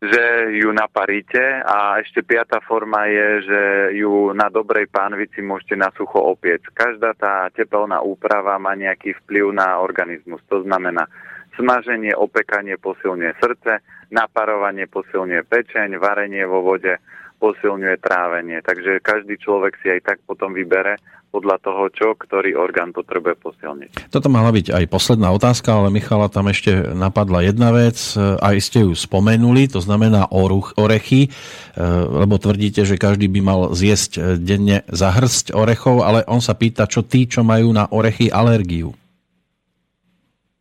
[0.00, 0.24] že
[0.60, 3.60] ju naparíte a ešte piatá forma je, že
[4.00, 6.60] ju na dobrej pánvici môžete na sucho opiec.
[6.76, 10.44] Každá tá tepelná úprava má nejaký vplyv na organizmus.
[10.52, 11.08] To znamená,
[11.58, 16.98] Smaženie, opekanie posilňuje srdce, naparovanie posilňuje pečeň, varenie vo vode
[17.40, 18.60] posilňuje trávenie.
[18.60, 23.90] Takže každý človek si aj tak potom vybere podľa toho, čo ktorý orgán potrebuje posilniť.
[24.10, 28.82] Toto mala byť aj posledná otázka, ale Michala tam ešte napadla jedna vec, aj ste
[28.82, 31.82] ju spomenuli, to znamená oruch, orechy, e,
[32.26, 36.90] lebo tvrdíte, že každý by mal zjesť denne za hrst orechov, ale on sa pýta,
[36.90, 38.90] čo tí, čo majú na orechy alergiu.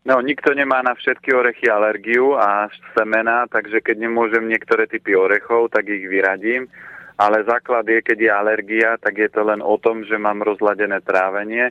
[0.09, 2.65] No, nikto nemá na všetky orechy alergiu a
[2.97, 6.65] semena, takže keď nemôžem niektoré typy orechov, tak ich vyradím.
[7.13, 11.05] Ale základ je, keď je alergia, tak je to len o tom, že mám rozladené
[11.05, 11.69] trávenie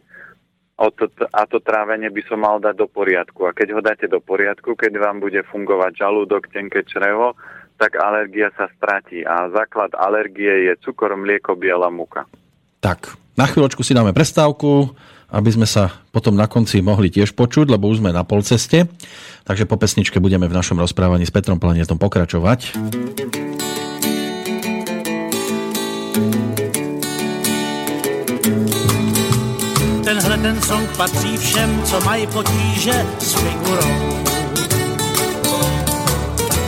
[0.79, 3.51] a to trávenie by som mal dať do poriadku.
[3.51, 7.35] A keď ho dáte do poriadku, keď vám bude fungovať žalúdok, tenké črevo,
[7.74, 9.27] tak alergia sa stratí.
[9.27, 12.31] A základ alergie je cukor, mlieko, biela múka.
[12.79, 14.94] Tak, na chvíľočku si dáme prestávku
[15.28, 18.88] aby sme sa potom na konci mohli tiež počuť, lebo už sme na polceste.
[19.44, 22.76] Takže po pesničke budeme v našom rozprávaní s Petrom Planetom pokračovať.
[30.04, 34.24] Tenhle ten song patří všem, co mají potíže s figurou.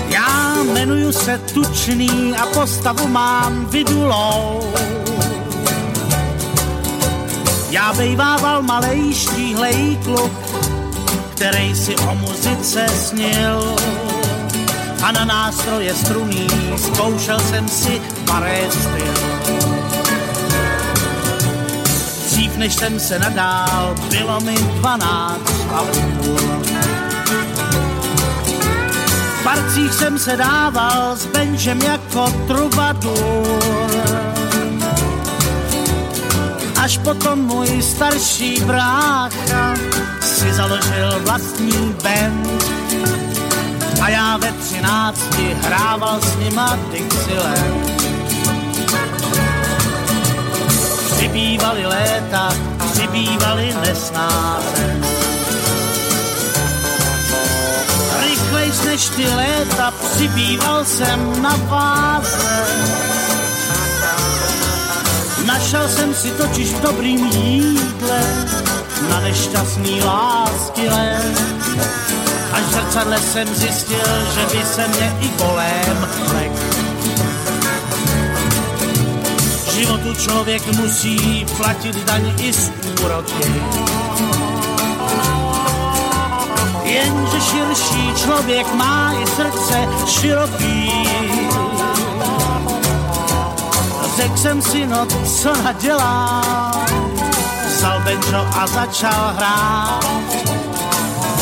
[0.09, 4.61] Já jmenuju se Tučný a postavu mám vydulou.
[7.71, 10.33] Já bejvával malej štíhlej kluk,
[11.35, 13.77] který si o muzice snil.
[15.03, 19.15] a na nástroje struný zkoušel jsem si baré styl.
[22.27, 26.39] Dřív než jsem se nadál, bylo mi dvanáct a půl.
[29.41, 34.40] V parcích jsem se dával s benžem jako trubadur
[36.81, 39.75] Až potom můj starší brácha
[40.21, 42.65] si založil vlastní band.
[44.03, 48.03] A já ve třinácti hrával s nima Dixieland.
[51.17, 52.55] Přibývaly léta,
[52.93, 55.01] přibývaly nesnáze.
[58.23, 63.20] Rychlejš než ty léta přibýval jsem na váze
[65.51, 68.21] Našel jsem si totiž v dobrým jídle
[69.11, 70.89] na nešťastný lásky
[72.53, 76.53] Až v zrcadle jsem zjistil, že by se mě i kolem lek.
[79.75, 82.71] Životu člověk musí platit daň i z
[83.05, 83.63] úroky.
[86.85, 90.91] Jenže širší člověk má i srdce široký
[94.21, 96.87] Řekl jsem si, no co nadělám,
[97.67, 100.05] vzal benčo a začal hrát.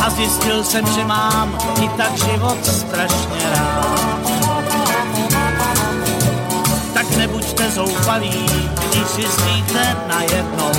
[0.02, 4.20] A zjistil jsem, že mám i tak život strašně rád.
[6.94, 8.46] Tak nebuďte zoufalí,
[8.88, 10.72] když si zníte najednou.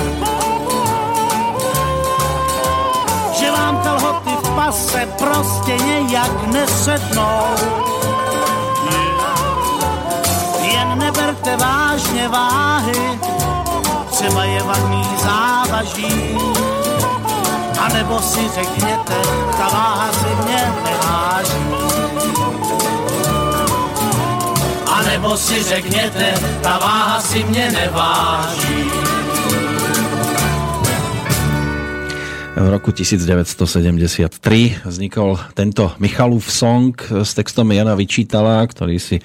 [3.38, 5.76] Že vám kalhoty v pase prostě
[6.08, 7.44] nějak nesednou
[11.40, 13.18] neberte vážně váhy,
[14.10, 16.36] třeba je vadný závaží.
[17.80, 19.16] A nebo si řekněte,
[19.58, 21.64] ta váha si mě neváží.
[24.86, 28.84] A nebo si řekněte, ta váha si mě neváží.
[32.56, 39.24] V roku 1973 vznikol tento Michalův song s textom Jana Vyčítala, ktorý si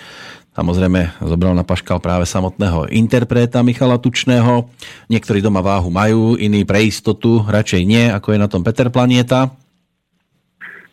[0.56, 4.72] Samozrejme zobral na paškal práve samotného interpreta Michala Tučného.
[5.12, 9.52] Niektorí doma váhu majú, iní pre istotu radšej nie, ako je na tom Peter Planieta.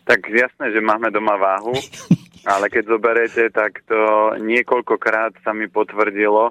[0.03, 1.79] Tak jasné, že máme doma váhu,
[2.43, 6.51] ale keď zoberete, tak to niekoľkokrát sa mi potvrdilo,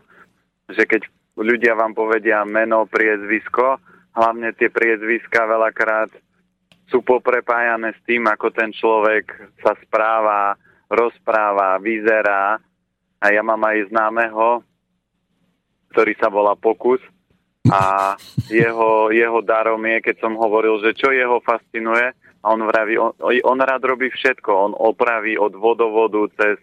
[0.71, 1.04] že keď
[1.36, 3.76] ľudia vám povedia meno, priezvisko,
[4.15, 6.15] hlavne tie priezviska veľakrát
[6.88, 10.56] sú poprepájané s tým, ako ten človek sa správa,
[10.88, 12.56] rozpráva, vyzerá
[13.21, 14.65] a ja mám aj známeho,
[15.93, 16.99] ktorý sa volá Pokus.
[17.69, 18.13] A
[18.49, 23.13] jeho, jeho darom je, keď som hovoril, že čo jeho fascinuje, a on vraví, on,
[23.21, 26.57] on rád robí všetko, on opraví od vodovodu cez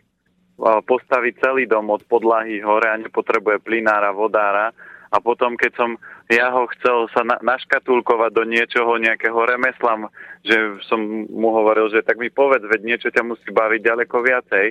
[0.90, 4.74] postaví celý dom od podlahy hore a nepotrebuje plinára, vodára.
[5.08, 5.90] A potom, keď som
[6.28, 10.10] ja ho chcel sa na, naškatulkovať do niečoho, nejakého remesla,
[10.44, 14.66] že som mu hovoril, že tak mi povedz, veď niečo ťa musí baviť ďaleko viacej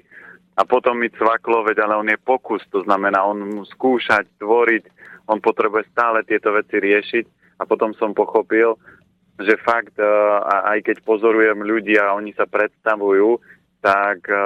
[0.57, 4.83] a potom mi cvaklo, veď ale on je pokus, to znamená, on mu skúšať, tvoriť,
[5.29, 7.25] on potrebuje stále tieto veci riešiť.
[7.61, 8.73] A potom som pochopil,
[9.37, 10.05] že fakt, e,
[10.73, 13.37] aj keď pozorujem ľudí a oni sa predstavujú,
[13.85, 14.37] tak e,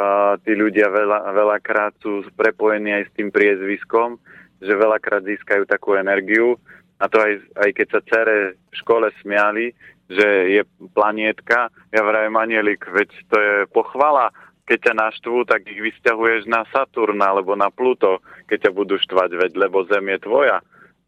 [0.44, 4.20] tí ľudia veľa, veľakrát sú prepojení aj s tým priezviskom,
[4.60, 6.60] že veľakrát získajú takú energiu.
[7.00, 9.72] A to aj, aj keď sa cere v škole smiali,
[10.12, 10.28] že
[10.60, 14.28] je planietka, ja vrajem anielik, veď to je pochvala,
[14.66, 19.30] keď ťa naštvú, tak ich vysťahuješ na Saturn alebo na Pluto, keď ťa budú štvať,
[19.38, 20.58] veď lebo Zem je tvoja.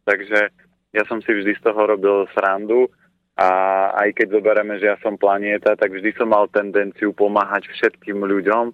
[0.04, 0.52] Takže
[0.94, 2.92] ja som si vždy z toho robil srandu
[3.34, 3.50] a
[3.98, 8.70] aj keď zoberieme, že ja som planieta, tak vždy som mal tendenciu pomáhať všetkým ľuďom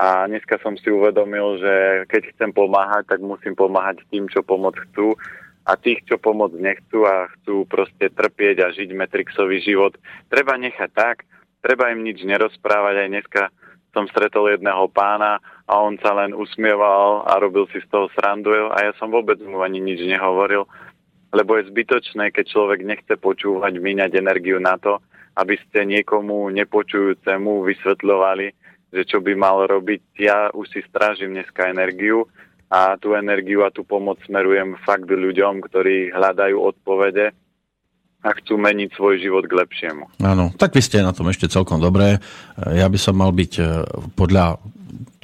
[0.00, 1.74] a dneska som si uvedomil, že
[2.08, 5.12] keď chcem pomáhať, tak musím pomáhať tým, čo pomoc chcú
[5.68, 9.92] a tých, čo pomoc nechcú a chcú proste trpieť a žiť Matrixový život,
[10.32, 11.28] treba nechať tak,
[11.60, 12.94] treba im nič nerozprávať.
[12.96, 13.42] Aj dneska
[13.90, 18.50] som stretol jedného pána a on sa len usmieval a robil si z toho srandu
[18.70, 20.66] a ja som vôbec mu ani nič nehovoril,
[21.34, 24.98] lebo je zbytočné, keď človek nechce počúvať, míňať energiu na to,
[25.38, 28.46] aby ste niekomu nepočujúcemu vysvetľovali,
[28.90, 30.02] že čo by mal robiť.
[30.18, 32.26] Ja už si strážim dneska energiu
[32.70, 37.30] a tú energiu a tú pomoc smerujem fakt ľuďom, ktorí hľadajú odpovede
[38.20, 40.04] a chcú meniť svoj život k lepšiemu.
[40.20, 42.20] Áno, tak vy ste na tom ešte celkom dobré.
[42.60, 43.64] Ja by som mal byť e,
[44.12, 44.60] podľa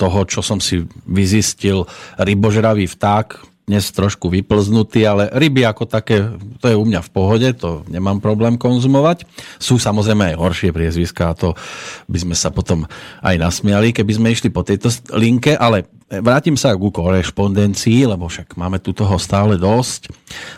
[0.01, 1.85] toho, čo som si vyzistil,
[2.17, 6.23] rybožravý vták, dnes trošku vyplznutý, ale ryby ako také,
[6.63, 9.27] to je u mňa v pohode, to nemám problém konzumovať.
[9.59, 11.59] Sú samozrejme aj horšie priezviská, to
[12.07, 12.87] by sme sa potom
[13.27, 18.55] aj nasmiali, keby sme išli po tejto linke, ale vrátim sa ku korešpondencii, lebo však
[18.55, 20.11] máme tu toho stále dosť.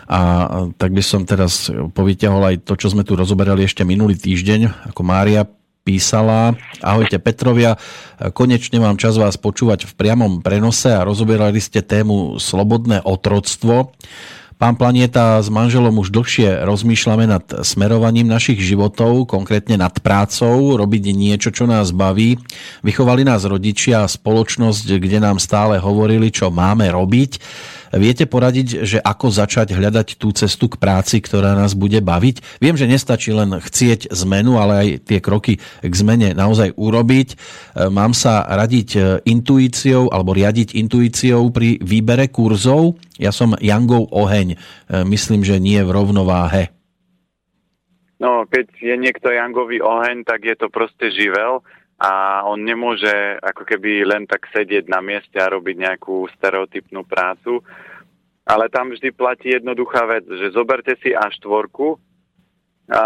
[0.05, 0.19] A
[0.77, 5.01] tak by som teraz povyťahol aj to, čo sme tu rozoberali ešte minulý týždeň, ako
[5.01, 5.45] Mária
[5.81, 6.53] písala.
[6.85, 7.73] Ahojte Petrovia,
[8.37, 13.95] konečne mám čas vás počúvať v priamom prenose a rozoberali ste tému slobodné otroctvo.
[14.59, 21.15] Pán Planieta, s manželom už dlhšie rozmýšľame nad smerovaním našich životov, konkrétne nad prácou, robiť
[21.15, 22.35] niečo, čo nás baví.
[22.83, 27.39] Vychovali nás rodičia a spoločnosť, kde nám stále hovorili, čo máme robiť.
[27.89, 32.61] Viete poradiť, že ako začať hľadať tú cestu k práci, ktorá nás bude baviť?
[32.61, 37.27] Viem, že nestačí len chcieť zmenu, ale aj tie kroky k zmene naozaj urobiť.
[37.33, 37.37] E,
[37.89, 43.01] mám sa radiť e, intuíciou alebo riadiť intuíciou pri výbere kurzov.
[43.17, 44.53] Ja som Jangov oheň.
[44.53, 44.57] E,
[45.09, 46.69] myslím, že nie v rovnováhe.
[48.19, 51.63] No, keď je niekto Jangový oheň, tak je to proste živel
[51.99, 53.11] a on nemôže
[53.43, 57.59] ako keby len tak sedieť na mieste a robiť nejakú stereotypnú prácu.
[58.47, 61.69] Ale tam vždy platí jednoduchá vec, že zoberte si A4
[62.89, 63.03] a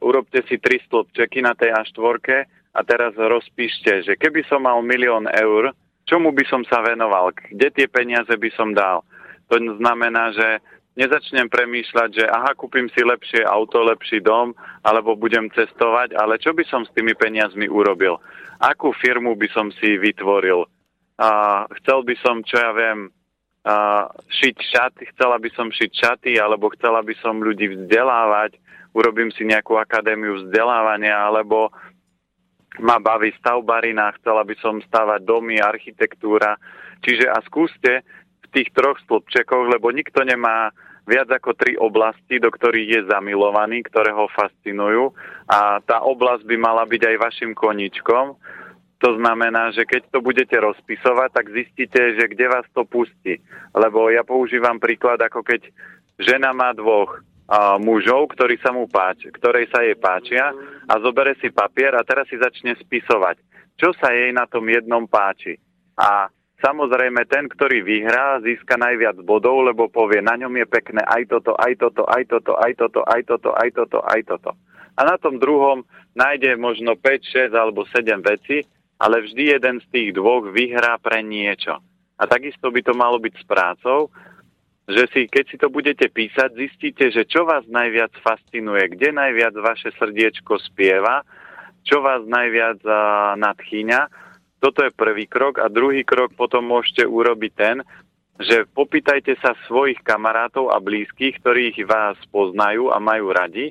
[0.00, 5.28] urobte si tri stĺpčeky na tej A4 a teraz rozpíšte, že keby som mal milión
[5.28, 5.74] eur,
[6.06, 9.02] čomu by som sa venoval, kde tie peniaze by som dal.
[9.50, 10.62] To znamená, že
[10.96, 16.56] nezačnem premýšľať, že aha, kúpim si lepšie auto, lepší dom, alebo budem cestovať, ale čo
[16.56, 18.16] by som s tými peniazmi urobil?
[18.58, 20.64] Akú firmu by som si vytvoril?
[21.20, 23.12] A chcel by som, čo ja viem,
[23.66, 28.56] a šiť šaty, chcela by som šiť šaty, alebo chcela by som ľudí vzdelávať,
[28.94, 31.74] urobím si nejakú akadémiu vzdelávania, alebo
[32.78, 36.56] ma baví stavbarina, chcela by som stavať domy, architektúra.
[37.02, 38.06] Čiže a skúste
[38.44, 40.70] v tých troch stĺpčekoch, lebo nikto nemá
[41.06, 45.14] viac ako tri oblasti, do ktorých je zamilovaný, ktoré ho fascinujú
[45.46, 48.34] a tá oblasť by mala byť aj vašim koničkom.
[48.96, 53.38] To znamená, že keď to budete rozpisovať, tak zistíte, že kde vás to pustí.
[53.76, 55.68] Lebo ja používam príklad, ako keď
[56.18, 60.50] žena má dvoch a, mužov, ktorí sa mu páči, ktorej sa jej páčia
[60.88, 63.36] a zobere si papier a teraz si začne spisovať,
[63.76, 65.60] čo sa jej na tom jednom páči.
[65.94, 71.28] A Samozrejme, ten, ktorý vyhrá, získa najviac bodov, lebo povie, na ňom je pekné aj
[71.28, 74.50] toto, aj toto, aj toto, aj toto, aj toto, aj toto, aj toto.
[74.96, 75.84] A na tom druhom
[76.16, 78.64] nájde možno 5, 6 alebo 7 veci,
[78.96, 81.76] ale vždy jeden z tých dvoch vyhrá pre niečo.
[82.16, 84.08] A takisto by to malo byť s prácou,
[84.88, 89.52] že si, keď si to budete písať, zistíte, že čo vás najviac fascinuje, kde najviac
[89.60, 91.20] vaše srdiečko spieva,
[91.84, 94.25] čo vás najviac uh, nadchýňa
[94.66, 97.86] toto je prvý krok a druhý krok potom môžete urobiť ten,
[98.42, 103.70] že popýtajte sa svojich kamarátov a blízkych, ktorých vás poznajú a majú radi,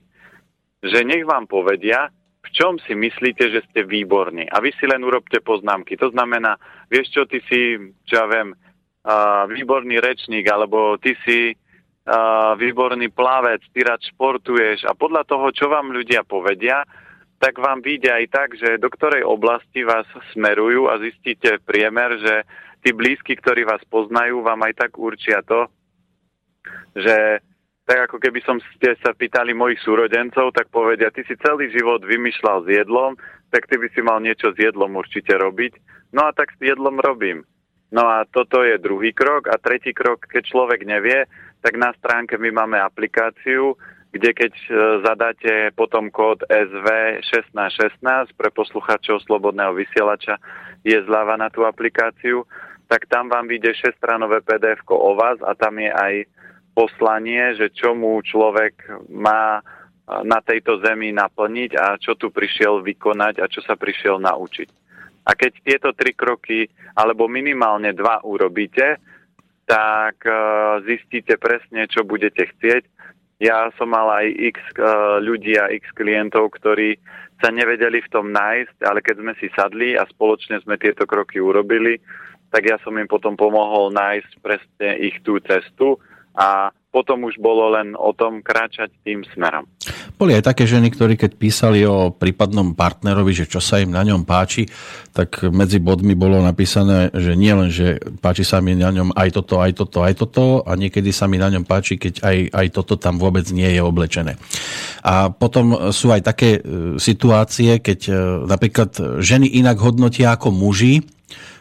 [0.79, 2.07] že nech vám povedia,
[2.47, 4.47] v čom si myslíte, že ste výborní.
[4.47, 5.99] A vy si len urobte poznámky.
[5.99, 6.55] To znamená,
[6.87, 7.75] vieš čo, ty si,
[8.07, 14.87] čo ja viem, uh, výborný rečník, alebo ty si uh, výborný plavec, ty rád športuješ
[14.87, 16.87] a podľa toho, čo vám ľudia povedia,
[17.45, 22.41] tak vám vyjde aj tak, že do ktorej oblasti vás smerujú a zistíte priemer, že
[22.81, 25.69] tí blízky, ktorí vás poznajú, vám aj tak určia to,
[26.97, 27.45] že
[27.85, 32.01] tak ako keby som ste sa pýtali mojich súrodencov, tak povedia, ty si celý život
[32.01, 33.13] vymýšľal s jedlom,
[33.53, 35.77] tak ty by si mal niečo s jedlom určite robiť.
[36.17, 37.45] No a tak s jedlom robím.
[37.93, 39.53] No a toto je druhý krok.
[39.53, 41.29] A tretí krok, keď človek nevie,
[41.61, 43.77] tak na stránke my máme aplikáciu,
[44.15, 44.67] kde keď e,
[45.03, 50.39] zadáte potom kód SV1616 pre posluchačov Slobodného vysielača
[50.87, 52.47] je zľava na tú aplikáciu,
[52.87, 56.13] tak tam vám vyjde 6-stranové pdf o vás a tam je aj
[56.71, 59.61] poslanie, že čomu človek má e,
[60.23, 64.69] na tejto zemi naplniť a čo tu prišiel vykonať a čo sa prišiel naučiť.
[65.27, 68.95] A keď tieto tri kroky, alebo minimálne dva urobíte,
[69.67, 70.31] tak e,
[70.87, 72.95] zistíte presne, čo budete chcieť
[73.39, 76.95] ja som mal aj x uh, ľudí a x klientov, ktorí
[77.43, 81.43] sa nevedeli v tom nájsť, ale keď sme si sadli a spoločne sme tieto kroky
[81.43, 81.99] urobili,
[82.47, 85.99] tak ja som im potom pomohol nájsť presne ich tú cestu
[86.31, 89.67] a potom už bolo len o tom kráčať tým smerom.
[90.15, 93.99] Boli aj také ženy, ktorí keď písali o prípadnom partnerovi, že čo sa im na
[94.07, 94.63] ňom páči,
[95.11, 99.29] tak medzi bodmi bolo napísané, že nie len, že páči sa mi na ňom aj
[99.35, 102.67] toto, aj toto, aj toto a niekedy sa mi na ňom páči, keď aj, aj
[102.71, 104.39] toto tam vôbec nie je oblečené.
[105.03, 108.13] A potom sú aj také e, situácie, keď e,
[108.47, 111.03] napríklad ženy inak hodnotia ako muži,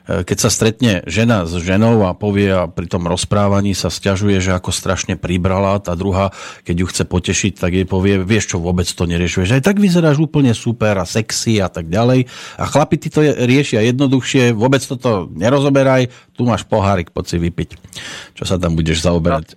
[0.04, 4.52] keď sa stretne žena s ženou a povie a pri tom rozprávaní sa stiažuje, že
[4.52, 6.28] ako strašne pribrala, tá druhá,
[6.68, 9.56] keď ju chce potešiť, tak jej povie, vieš čo, vôbec to neriešuješ.
[9.56, 12.28] Aj tak vyzeráš úplne super a sexy a tak ďalej.
[12.60, 17.70] A chlapi ty to riešia jednoduchšie, vôbec toto nerozoberaj, tu máš pohárik, poď si vypiť.
[18.36, 19.56] Čo sa tam budeš zaoberať?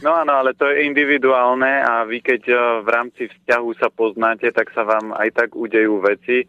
[0.00, 3.92] No, no áno, ale to je individuálne a vy keď eh, v rámci vzťahu sa
[3.92, 6.48] poznáte, tak sa vám aj tak udejú veci,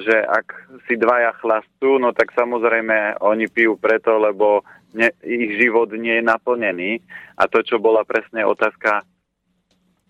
[0.00, 0.46] že ak
[0.86, 4.62] si dvaja chlastú, no tak samozrejme oni pijú preto, lebo
[4.94, 7.02] ne, ich život nie je naplnený.
[7.34, 9.02] A to, čo bola presne otázka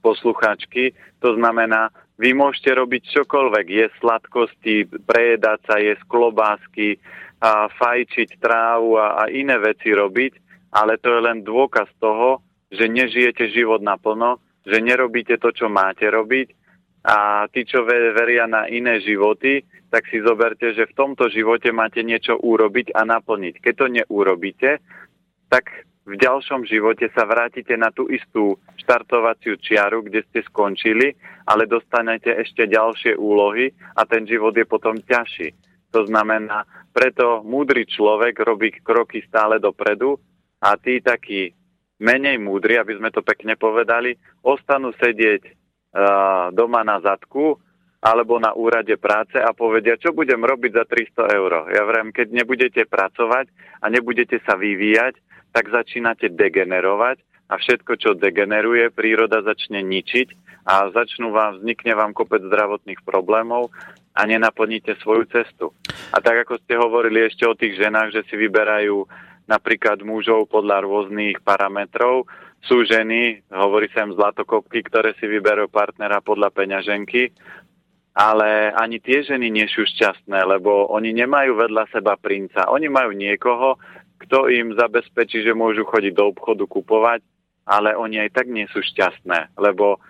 [0.05, 4.77] poslucháčky, to znamená, vy môžete robiť čokoľvek, jesť sladkosti,
[5.09, 7.01] prejedať sa, jesť klobásky,
[7.41, 10.33] a fajčiť trávu a, a iné veci robiť,
[10.77, 14.37] ale to je len dôkaz toho, že nežijete život naplno,
[14.69, 16.60] že nerobíte to, čo máte robiť
[17.01, 22.05] a tí, čo veria na iné životy, tak si zoberte, že v tomto živote máte
[22.05, 23.55] niečo urobiť a naplniť.
[23.59, 24.71] Keď to neurobíte,
[25.51, 25.67] tak
[26.07, 31.13] v ďalšom živote sa vrátite na tú istú štartovaciu čiaru, kde ste skončili,
[31.49, 35.53] ale dostanete ešte ďalšie úlohy a ten život je potom ťažší.
[35.91, 40.19] To znamená, preto múdry človek robí kroky stále dopredu
[40.63, 41.51] a tí takí
[42.01, 45.60] menej múdri, aby sme to pekne povedali, ostanú sedieť
[46.55, 47.59] doma na zadku
[48.01, 51.53] alebo na úrade práce a povedia, čo budem robiť za 300 eur.
[51.69, 53.53] Ja vrem, keď nebudete pracovať
[53.85, 55.21] a nebudete sa vyvíjať,
[55.53, 57.21] tak začínate degenerovať
[57.51, 60.29] a všetko, čo degeneruje, príroda začne ničiť
[60.65, 63.69] a začnú vám, vznikne vám kopec zdravotných problémov
[64.15, 65.75] a nenaplníte svoju cestu.
[66.15, 69.05] A tak ako ste hovorili ešte o tých ženách, že si vyberajú
[69.51, 72.25] napríklad mužov podľa rôznych parametrov,
[72.65, 77.33] sú ženy, hovorí sa im zlatokopky, ktoré si vyberú partnera podľa peňaženky,
[78.13, 82.69] ale ani tie ženy nie sú šťastné, lebo oni nemajú vedľa seba princa.
[82.69, 83.81] Oni majú niekoho,
[84.21, 87.21] kto im zabezpečí, že môžu chodiť do obchodu kupovať,
[87.65, 90.03] ale oni aj tak nie sú šťastné, lebo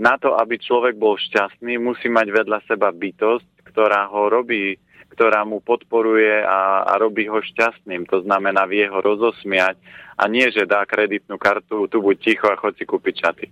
[0.00, 4.80] na to, aby človek bol šťastný, musí mať vedľa seba bytosť, ktorá ho robí
[5.20, 8.08] ktorá mu podporuje a, a robí ho šťastným.
[8.08, 9.76] To znamená, vie ho rozosmiať
[10.16, 13.44] a nie, že dá kreditnú kartu, tu buď ticho a chod si kúpiť čaty.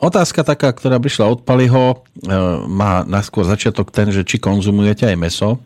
[0.00, 1.96] Otázka taká, ktorá prišla od Paliho, e,
[2.72, 5.60] má naskôr začiatok ten, že či konzumujete aj meso?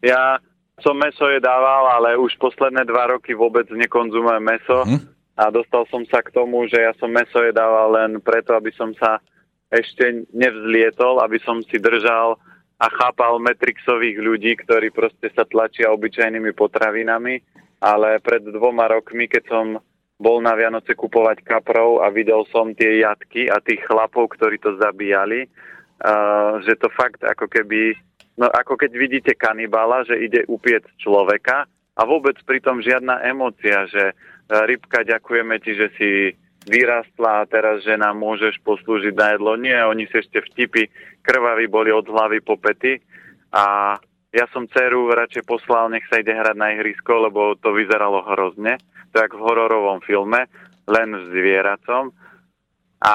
[0.00, 0.40] Ja
[0.80, 4.80] som meso jedával, ale už posledné dva roky vôbec nekonzumujem meso.
[4.88, 5.00] Hm.
[5.36, 8.96] A dostal som sa k tomu, že ja som meso jedával len preto, aby som
[8.96, 9.20] sa
[9.68, 12.40] ešte nevzlietol, aby som si držal
[12.80, 17.36] a chápal Metrixových ľudí, ktorí proste sa tlačia obyčajnými potravinami,
[17.84, 19.66] ale pred dvoma rokmi, keď som
[20.20, 24.76] bol na Vianoce kupovať kaprov a videl som tie jatky a tých chlapov, ktorí to
[24.80, 27.96] zabíjali, uh, že to fakt ako keby,
[28.36, 34.12] no ako keď vidíte kanibala, že ide upiec človeka a vôbec pritom žiadna emócia, že
[34.12, 36.10] uh, rybka, ďakujeme ti, že si
[36.68, 39.56] vyrastla a teraz, že nám môžeš poslúžiť na jedlo.
[39.56, 40.92] Nie, oni si ešte vtipy
[41.24, 43.00] krvaví boli od hlavy po pety
[43.52, 43.96] a
[44.30, 48.78] ja som dceru radšej poslal, nech sa ide hrať na ihrisko, lebo to vyzeralo hrozne.
[49.10, 50.46] To je v hororovom filme,
[50.86, 52.14] len v zvieracom.
[53.02, 53.14] A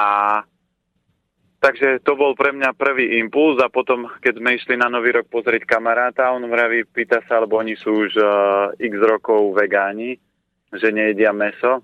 [1.56, 5.32] takže to bol pre mňa prvý impuls a potom, keď sme išli na Nový rok
[5.32, 8.28] pozrieť kamaráta, on vraví, pýta sa, alebo oni sú už uh,
[8.76, 10.20] x rokov vegáni,
[10.76, 11.80] že nejedia meso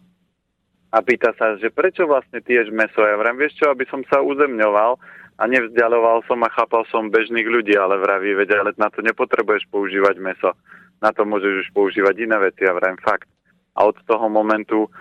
[0.92, 3.00] a pýta sa, že prečo vlastne ješ meso.
[3.00, 5.00] Ja vrem, vieš čo, aby som sa uzemňoval
[5.40, 9.64] a nevzdialoval som a chápal som bežných ľudí, ale vraví, veď, ale na to nepotrebuješ
[9.72, 10.52] používať meso.
[11.00, 13.26] Na to môžeš už používať iné veci, ja vrem, fakt.
[13.72, 14.92] A od toho momentu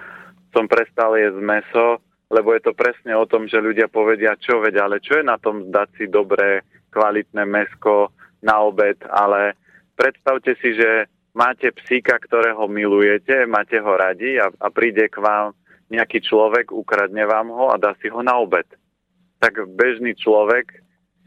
[0.55, 1.99] som prestal jesť meso,
[2.31, 5.35] lebo je to presne o tom, že ľudia povedia, čo veď, ale čo je na
[5.35, 6.63] tom dať si dobré,
[6.95, 9.59] kvalitné mesko na obed, ale
[9.99, 15.51] predstavte si, že máte psíka, ktorého milujete, máte ho radi a, a príde k vám
[15.91, 18.65] nejaký človek, ukradne vám ho a dá si ho na obed.
[19.43, 20.71] Tak bežný človek,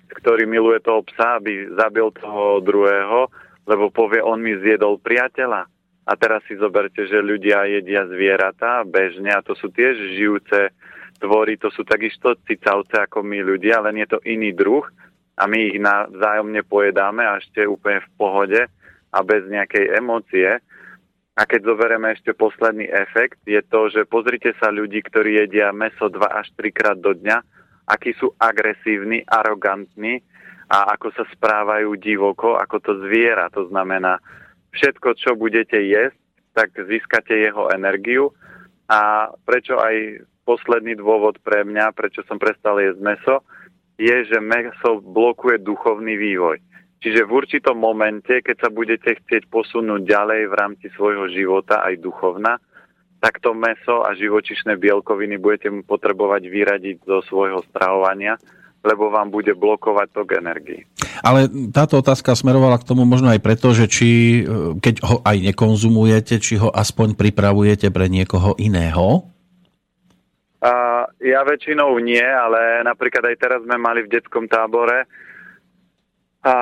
[0.08, 3.28] ktorý miluje toho psa, aby zabil toho druhého,
[3.68, 5.68] lebo povie, on mi zjedol priateľa.
[6.04, 10.68] A teraz si zoberte, že ľudia jedia zvieratá bežne a to sú tiež žijúce
[11.16, 14.84] tvory, to sú takisto cicavce ako my ľudia, len je to iný druh
[15.40, 18.60] a my ich vzájomne pojedáme a ešte úplne v pohode
[19.10, 20.60] a bez nejakej emócie.
[21.34, 26.06] A keď zoberieme ešte posledný efekt, je to, že pozrite sa ľudí, ktorí jedia meso
[26.06, 27.42] 2 až 3 krát do dňa,
[27.90, 30.22] akí sú agresívni, arogantní
[30.70, 33.50] a ako sa správajú divoko, ako to zviera.
[33.50, 34.22] To znamená,
[34.78, 36.16] všetko, čo budete jesť,
[36.54, 38.30] tak získate jeho energiu.
[38.86, 43.36] A prečo aj posledný dôvod pre mňa, prečo som prestal jesť meso,
[43.98, 46.62] je, že meso blokuje duchovný vývoj.
[47.04, 52.00] Čiže v určitom momente, keď sa budete chcieť posunúť ďalej v rámci svojho života aj
[52.00, 52.56] duchovna,
[53.20, 58.40] tak to meso a živočišné bielkoviny budete potrebovať vyradiť zo svojho stravovania,
[58.80, 60.88] lebo vám bude blokovať tok energii.
[61.20, 65.36] Ale táto otázka smerovala k tomu možno aj preto, že či, e, keď ho aj
[65.52, 69.28] nekonzumujete, či ho aspoň pripravujete pre niekoho iného?
[70.64, 75.04] Uh, ja väčšinou nie, ale napríklad aj teraz sme mali v detskom tábore
[76.44, 76.54] a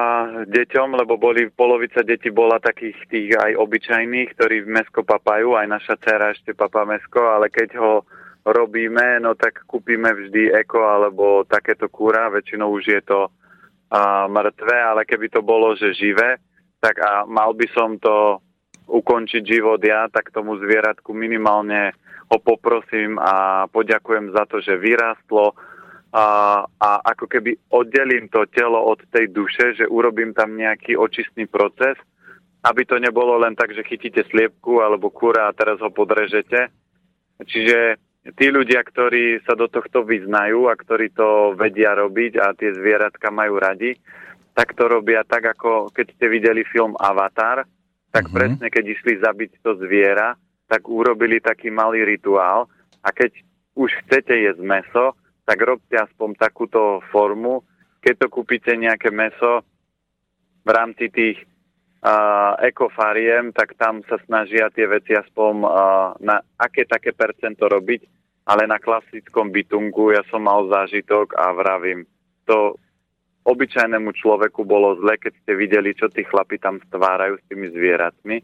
[0.46, 5.94] deťom, lebo boli, polovica detí bola takých tých aj obyčajných, ktorí mesko papajú, aj naša
[5.98, 8.06] dcera ešte papá mesko, ale keď ho
[8.46, 13.20] robíme, no tak kúpime vždy eko alebo takéto kúra, väčšinou už je to
[13.90, 16.38] a, mŕtve, ale keby to bolo, že živé,
[16.78, 18.38] tak a mal by som to
[18.86, 21.90] ukončiť život ja, tak tomu zvieratku minimálne
[22.30, 25.58] ho poprosím a poďakujem za to, že vyrástlo
[26.12, 31.48] a, a ako keby oddelím to telo od tej duše, že urobím tam nejaký očistný
[31.48, 31.96] proces,
[32.62, 36.68] aby to nebolo len tak, že chytíte sliepku alebo kúra a teraz ho podrežete.
[37.42, 37.96] Čiže
[38.36, 43.32] tí ľudia, ktorí sa do tohto vyznajú a ktorí to vedia robiť a tie zvieratka
[43.34, 43.96] majú radi,
[44.52, 47.64] tak to robia tak, ako keď ste videli film Avatar,
[48.12, 48.36] tak mm-hmm.
[48.36, 50.36] presne keď išli zabiť to zviera,
[50.68, 52.68] tak urobili taký malý rituál
[53.00, 53.32] a keď
[53.72, 57.62] už chcete jesť meso, tak robte aspoň takúto formu.
[58.02, 59.62] Keď to kúpite nejaké meso
[60.62, 61.38] v rámci tých
[62.02, 65.68] uh, ekofariem, tak tam sa snažia tie veci aspoň uh,
[66.22, 68.06] na aké také percento robiť,
[68.46, 72.06] ale na klasickom bytungu ja som mal zážitok a vravím,
[72.46, 72.74] to
[73.42, 78.38] obyčajnému človeku bolo zle, keď ste videli, čo tí chlapi tam stvárajú s tými zvieratmi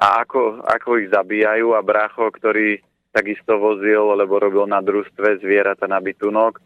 [0.00, 2.82] a ako, ako ich zabíjajú a brácho, ktorý
[3.14, 6.58] takisto vozil, lebo robil na družstve zvieratá na bytunok,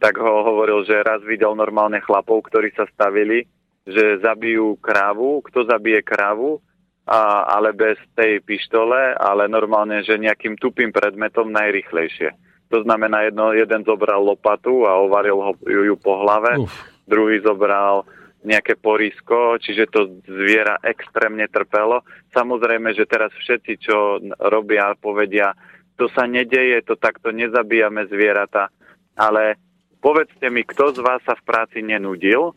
[0.00, 3.44] tak ho hovoril, že raz videl normálne chlapov, ktorí sa stavili,
[3.84, 6.64] že zabijú krávu, kto zabije krávu,
[7.06, 12.34] a, ale bez tej pištole, ale normálne, že nejakým tupým predmetom najrychlejšie.
[12.74, 16.74] To znamená, jedno, jeden zobral lopatu a ovaril ho, ju, ju po hlave, Uf.
[17.06, 18.02] druhý zobral
[18.46, 22.06] nejaké porisko, čiže to zviera extrémne trpelo.
[22.30, 25.50] Samozrejme, že teraz všetci, čo robia, povedia,
[25.98, 28.70] to sa nedeje, to takto nezabíjame zvieratá,
[29.18, 29.58] ale
[29.98, 32.54] povedzte mi, kto z vás sa v práci nenudil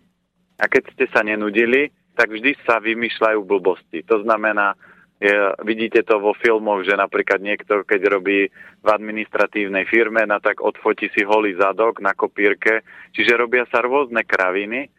[0.61, 4.03] a keď ste sa nenudili, tak vždy sa vymýšľajú blbosti.
[4.11, 4.75] To znamená,
[5.23, 5.31] je,
[5.63, 8.51] vidíte to vo filmoch, že napríklad niekto, keď robí
[8.83, 12.83] v administratívnej firme, na tak odfotí si holý zadok na kopírke,
[13.15, 14.91] čiže robia sa rôzne kraviny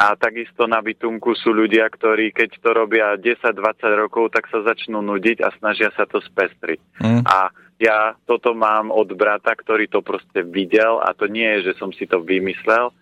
[0.00, 3.60] a takisto na bytunku sú ľudia, ktorí keď to robia 10-20
[4.00, 7.04] rokov, tak sa začnú nudiť a snažia sa to spestriť.
[7.04, 7.20] Mm.
[7.28, 11.72] A ja toto mám od brata, ktorý to proste videl a to nie je, že
[11.76, 12.96] som si to vymyslel.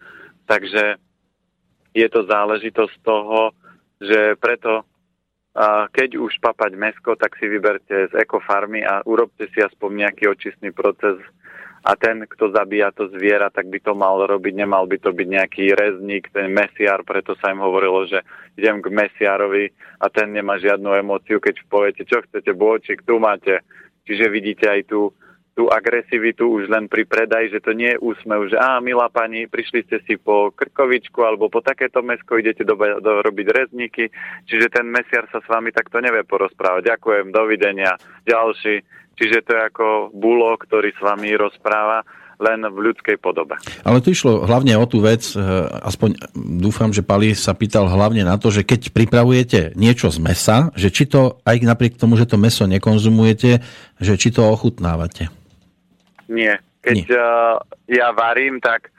[0.51, 0.99] Takže
[1.94, 3.55] je to záležitosť toho,
[4.03, 4.82] že preto
[5.90, 10.70] keď už papať mesko, tak si vyberte z ekofarmy a urobte si aspoň nejaký očistný
[10.70, 11.18] proces
[11.85, 15.29] a ten, kto zabíja to zviera, tak by to mal robiť, nemal by to byť
[15.29, 18.22] nejaký rezník, ten mesiar, preto sa im hovorilo, že
[18.59, 19.70] idem k mesiarovi
[20.03, 23.62] a ten nemá žiadnu emóciu, keď poviete, čo chcete, bôčik, tu máte.
[24.09, 25.12] Čiže vidíte aj tú,
[25.59, 29.51] tú agresivitu už len pri predaji, že to nie je úsmev, že á, milá pani,
[29.51, 34.07] prišli ste si po krkovičku alebo po takéto mesko, idete do, do, robiť rezníky,
[34.47, 36.95] čiže ten mesiar sa s vami takto nevie porozprávať.
[36.95, 42.07] Ďakujem, dovidenia, ďalší Čiže to je ako bulo, ktorý s vami rozpráva
[42.39, 43.59] len v ľudskej podobe.
[43.83, 45.43] Ale tu išlo hlavne o tú vec, eh,
[45.83, 46.31] aspoň
[46.62, 50.95] dúfam, že Pali sa pýtal hlavne na to, že keď pripravujete niečo z mesa, že
[50.95, 53.59] či to, aj napriek tomu, že to meso nekonzumujete,
[53.99, 55.29] že či to ochutnávate?
[56.31, 56.62] Nie.
[56.79, 57.05] Keď Nie.
[57.11, 57.59] Uh,
[57.91, 58.95] ja varím, tak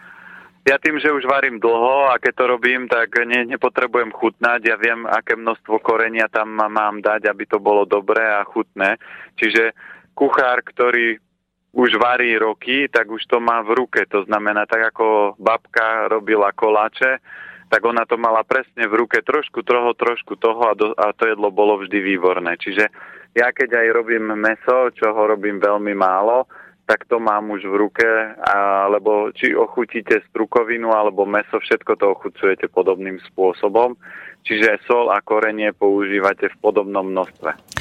[0.68, 4.60] ja tým, že už varím dlho a keď to robím, tak ne, nepotrebujem chutnať.
[4.68, 9.00] Ja viem, aké množstvo korenia tam mám dať, aby to bolo dobré a chutné.
[9.40, 9.72] Čiže
[10.20, 11.16] kuchár, ktorý
[11.72, 14.04] už varí roky, tak už to má v ruke.
[14.12, 17.24] To znamená, tak ako babka robila koláče,
[17.70, 21.30] tak ona to mala presne v ruke, trošku toho, trošku toho a, do, a to
[21.30, 22.58] jedlo bolo vždy výborné.
[22.58, 22.90] Čiže
[23.38, 26.50] ja keď aj robím meso, čo ho robím veľmi málo,
[26.90, 28.10] tak to mám už v ruke,
[28.50, 33.94] alebo či ochutíte strukovinu alebo meso, všetko to ochucujete podobným spôsobom.
[34.42, 37.79] Čiže sol a korenie používate v podobnom množstve.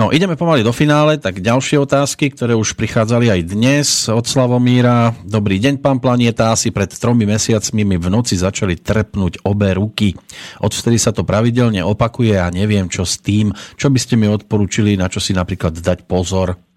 [0.00, 5.12] No, ideme pomaly do finále, tak ďalšie otázky, ktoré už prichádzali aj dnes od Slavomíra.
[5.28, 6.56] Dobrý deň, pán Planieta.
[6.56, 10.16] Asi pred tromi mesiacmi mi v noci začali trpnúť obe ruky.
[10.64, 13.52] Odvtedy sa to pravidelne opakuje a neviem, čo s tým.
[13.76, 16.69] Čo by ste mi odporúčili, na čo si napríklad dať pozor?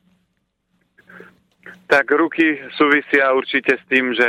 [1.84, 4.26] Tak ruky súvisia určite s tým, že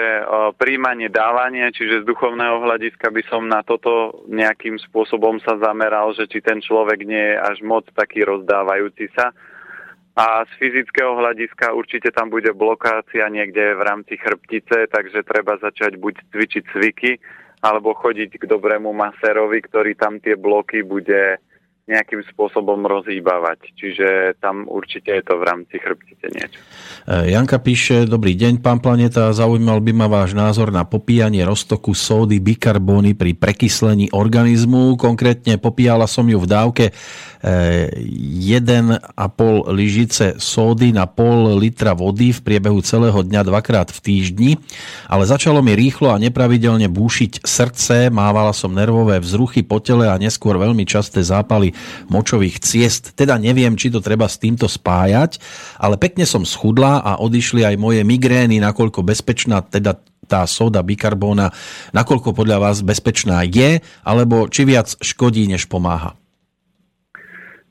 [0.58, 6.28] príjmanie, dávanie, čiže z duchovného hľadiska by som na toto nejakým spôsobom sa zameral, že
[6.28, 9.32] či ten človek nie je až moc taký rozdávajúci sa.
[10.14, 15.98] A z fyzického hľadiska určite tam bude blokácia niekde v rámci chrbtice, takže treba začať
[15.98, 17.12] buď cvičiť cviky,
[17.64, 21.40] alebo chodiť k dobrému masérovi, ktorý tam tie bloky bude
[21.84, 23.76] nejakým spôsobom rozhýbavať.
[23.76, 24.08] Čiže
[24.40, 26.58] tam určite je to v rámci chrbtice niečo.
[27.04, 31.92] E, Janka píše, dobrý deň, pán Planeta, zaujímal by ma váš názor na popíjanie roztoku
[31.92, 34.96] sódy bikarbóny pri prekyslení organizmu.
[34.96, 36.84] Konkrétne popíjala som ju v dávke
[37.44, 39.04] 1,5
[39.68, 44.56] lyžice sódy na pol litra vody v priebehu celého dňa dvakrát v týždni,
[45.04, 50.16] ale začalo mi rýchlo a nepravidelne búšiť srdce, mávala som nervové vzruchy po tele a
[50.16, 51.76] neskôr veľmi časté zápaly
[52.08, 53.12] močových ciest.
[53.12, 55.36] Teda neviem, či to treba s týmto spájať,
[55.76, 61.52] ale pekne som schudla a odišli aj moje migrény, nakoľko bezpečná teda tá soda bikarbóna,
[61.92, 66.16] nakoľko podľa vás bezpečná je, alebo či viac škodí, než pomáha?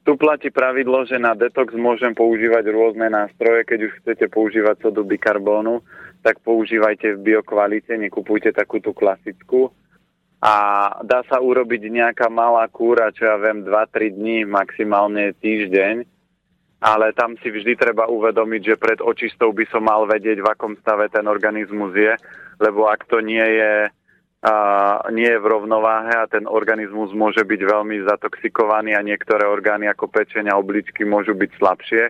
[0.03, 3.63] Tu platí pravidlo, že na detox môžem používať rôzne nástroje.
[3.63, 5.79] Keď už chcete používať sodu bikarbónu,
[6.19, 9.71] tak používajte v biokvalite, nekupujte takúto klasickú.
[10.43, 10.55] A
[11.07, 16.03] dá sa urobiť nejaká malá kúra, čo ja viem, 2-3 dní, maximálne týždeň.
[16.83, 20.75] Ale tam si vždy treba uvedomiť, že pred očistou by som mal vedieť, v akom
[20.83, 22.11] stave ten organizmus je,
[22.59, 23.87] lebo ak to nie je
[24.43, 24.55] a
[25.15, 30.11] nie je v rovnováhe a ten organizmus môže byť veľmi zatoxikovaný a niektoré orgány ako
[30.11, 32.03] pečeň a obličky môžu byť slabšie,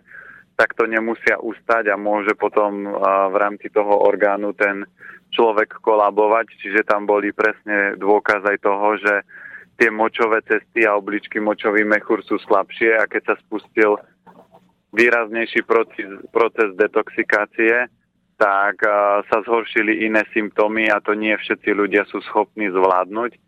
[0.58, 2.90] tak to nemusia ustať a môže potom
[3.30, 4.82] v rámci toho orgánu ten
[5.30, 6.58] človek kolabovať.
[6.58, 9.14] Čiže tam boli presne dôkaz aj toho, že
[9.78, 13.98] tie močové cesty a obličky močový mechúr sú slabšie a keď sa spustil
[14.94, 15.66] výraznejší
[16.34, 17.90] proces detoxikácie,
[18.44, 18.84] tak
[19.32, 23.40] sa zhoršili iné symptómy a to nie všetci ľudia sú schopní zvládnuť.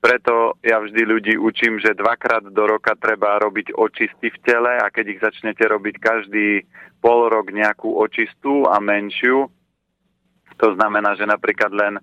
[0.00, 4.92] Preto ja vždy ľudí učím, že dvakrát do roka treba robiť očisty v tele a
[4.92, 6.68] keď ich začnete robiť každý
[7.00, 9.48] pol rok nejakú očistú a menšiu,
[10.60, 11.96] to znamená, že napríklad len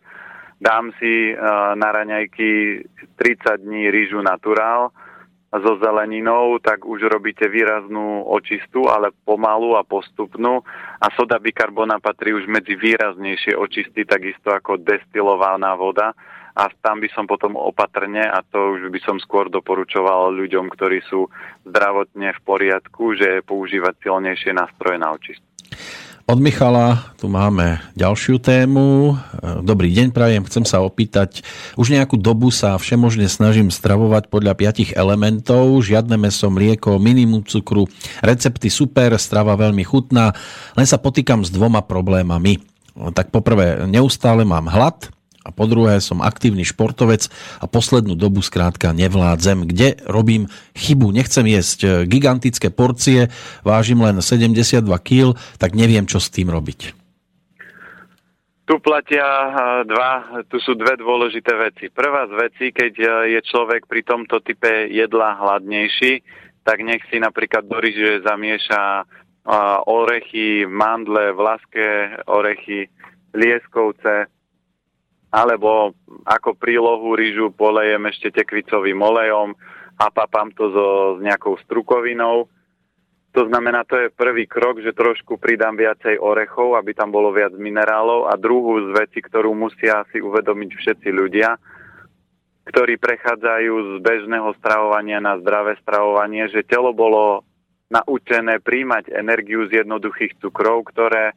[0.57, 1.37] dám si
[1.77, 2.81] na raňajky
[3.13, 4.89] 30 dní rýžu naturál,
[5.51, 10.59] so zeleninou, tak už robíte výraznú očistu, ale pomalú a postupnú.
[10.99, 16.11] A soda bikarbona patrí už medzi výraznejšie očisty, takisto ako destilovaná voda.
[16.57, 21.05] A tam by som potom opatrne, a to už by som skôr doporučoval ľuďom, ktorí
[21.05, 21.29] sú
[21.69, 25.45] zdravotne v poriadku, že používať silnejšie nástroje na očistu.
[26.27, 29.15] Od Michala tu máme ďalšiu tému.
[29.63, 30.43] Dobrý deň, prajem.
[30.43, 31.39] Chcem sa opýtať,
[31.79, 35.79] už nejakú dobu sa všemožne snažím stravovať podľa piatich elementov.
[35.87, 37.87] Žiadne meso, mlieko, minimum cukru.
[38.19, 40.35] Recepty super, strava veľmi chutná.
[40.75, 42.59] Len sa potýkam s dvoma problémami.
[42.91, 45.07] Tak poprvé, neustále mám hlad,
[45.47, 47.31] a po druhé som aktívny športovec
[47.63, 51.15] a poslednú dobu skrátka nevládzem, kde robím chybu.
[51.15, 53.31] Nechcem jesť e, gigantické porcie,
[53.63, 56.91] vážim len 72 kg, tak neviem, čo s tým robiť.
[58.67, 59.49] Tu platia e,
[59.87, 61.87] dva, tu sú dve dôležité veci.
[61.87, 66.19] Prvá z vecí, keď e, je človek pri tomto type jedla hladnejší,
[66.67, 69.07] tak nech si napríklad do ryže zamieša
[69.87, 72.91] orechy, mandle, vlaské orechy,
[73.31, 74.27] lieskovce,
[75.31, 75.91] alebo
[76.23, 79.51] ako prílohu rýžu polejem ešte tekvicovým olejom
[79.97, 82.47] a papám to so, s nejakou strukovinou.
[83.35, 87.53] To znamená, to je prvý krok, že trošku pridám viacej orechov, aby tam bolo viac
[87.53, 91.53] minerálov a druhú z veci, ktorú musia si uvedomiť všetci ľudia,
[92.71, 97.45] ktorí prechádzajú z bežného stravovania na zdravé stravovanie, že telo bolo
[97.87, 101.35] naučené príjmať energiu z jednoduchých cukrov, ktoré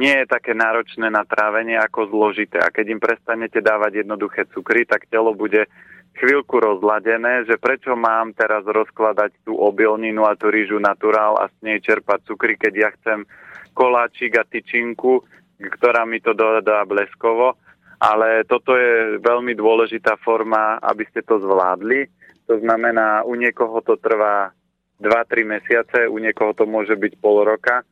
[0.00, 2.56] nie je také náročné na trávenie ako zložité.
[2.56, 5.68] A keď im prestanete dávať jednoduché cukry, tak telo bude
[6.16, 11.56] chvíľku rozladené, že prečo mám teraz rozkladať tú obilninu a tú rýžu naturál a s
[11.60, 13.28] nej čerpať cukry, keď ja chcem
[13.76, 15.20] koláčik a tyčinku,
[15.60, 17.60] ktorá mi to dodá bleskovo.
[18.00, 22.08] Ale toto je veľmi dôležitá forma, aby ste to zvládli.
[22.48, 24.56] To znamená, u niekoho to trvá
[24.96, 27.84] 2-3 mesiace, u niekoho to môže byť pol roka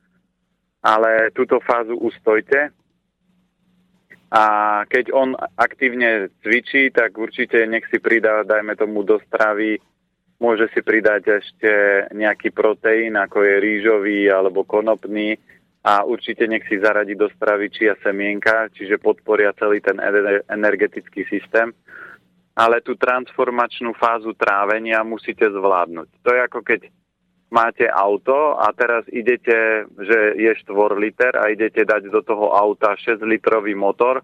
[0.83, 2.71] ale túto fázu ustojte.
[4.29, 4.45] A
[4.85, 9.81] keď on aktívne cvičí, tak určite nech si pridá, dajme tomu, do stravy,
[10.37, 11.73] môže si pridať ešte
[12.13, 15.41] nejaký proteín, ako je rýžový alebo konopný
[15.81, 19.97] a určite nech si zaradí do stravy čia semienka, čiže podporia celý ten
[20.53, 21.73] energetický systém.
[22.59, 26.09] Ale tú transformačnú fázu trávenia musíte zvládnuť.
[26.27, 26.81] To je ako keď
[27.49, 30.69] máte auto a teraz idete, že je 4
[31.01, 34.21] liter a idete dať do toho auta 6 litrový motor,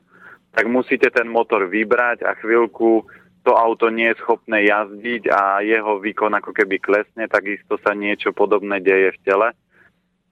[0.52, 3.04] tak musíte ten motor vybrať a chvíľku
[3.44, 8.32] to auto nie je schopné jazdiť a jeho výkon ako keby klesne, takisto sa niečo
[8.32, 9.48] podobné deje v tele,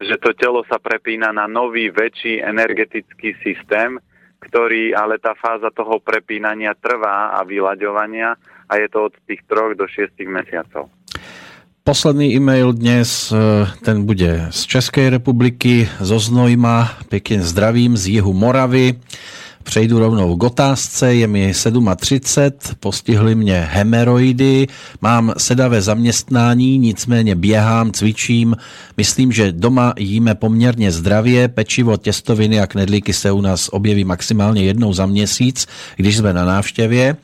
[0.01, 4.01] že to telo sa prepína na nový, väčší energetický systém,
[4.43, 8.35] ktorý, ale tá fáza toho prepínania trvá a vyľaďovania
[8.67, 10.89] a je to od tých 3 do 6 mesiacov.
[11.85, 13.37] Posledný e-mail dnes, e,
[13.85, 18.95] ten bude z Českej republiky, zo Znojma, pekne zdravím z jihu Moravy.
[19.63, 21.53] Přejdu rovnou k otázce, je mi
[21.97, 24.67] 37, postihly mě hemeroidy,
[25.01, 28.57] mám sedavé zaměstnání, nicméně běhám, cvičím,
[28.97, 34.63] myslím, že doma jíme poměrně zdravě, pečivo, těstoviny a knedlíky se u nás objeví maximálně
[34.63, 35.67] jednou za měsíc,
[35.97, 37.17] když jsme na návštěvě.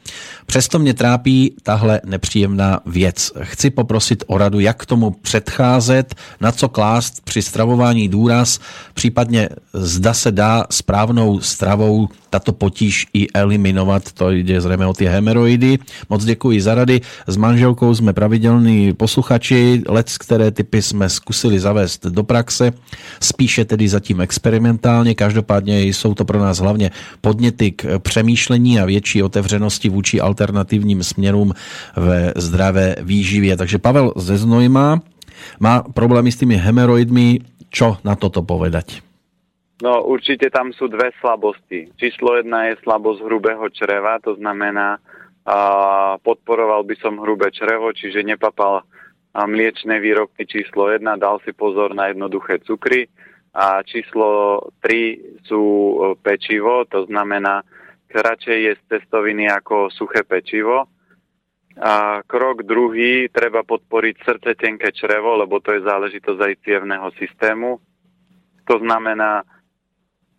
[0.50, 3.32] Přesto mě trápí tahle nepříjemná věc.
[3.42, 8.58] Chci poprosit o radu, jak tomu předcházet, na co klást při stravování důraz,
[8.94, 14.12] případně zda se dá správnou stravou tato potíž i eliminovat.
[14.12, 15.78] To jde zřejmě o ty hemeroidy.
[16.10, 17.00] Moc děkuji za rady.
[17.26, 19.82] S manželkou jsme pravidelní posluchači.
[19.88, 22.72] Lec, které typy jsme zkusili zavést do praxe.
[23.20, 25.14] Spíše tedy zatím experimentálně.
[25.14, 26.90] Každopádně jsou to pro nás hlavně
[27.20, 31.50] podněty k přemýšlení a větší otevřenosti vůči alternatívnym smerom
[31.98, 33.56] ve zdravé výživě.
[33.58, 35.02] Takže Pavel ze Znojma
[35.58, 37.42] má problémy s tými hemeroidmi.
[37.74, 39.02] Čo na toto povedať?
[39.82, 41.90] No určite tam sú dve slabosti.
[41.98, 44.98] Číslo jedna je slabosť hrubého čreva, to znamená,
[45.48, 45.58] a
[46.18, 48.82] podporoval by som hrubé črevo, čiže nepapal
[49.36, 53.06] mliečne výrobky číslo 1, dal si pozor na jednoduché cukry.
[53.54, 57.64] A číslo 3 sú e, pečivo, to znamená
[58.12, 60.88] radšej jesť cestoviny ako suché pečivo.
[61.78, 67.78] A krok druhý, treba podporiť srdce, tenké črevo, lebo to je záležitosť aj cievného systému.
[68.66, 69.46] To znamená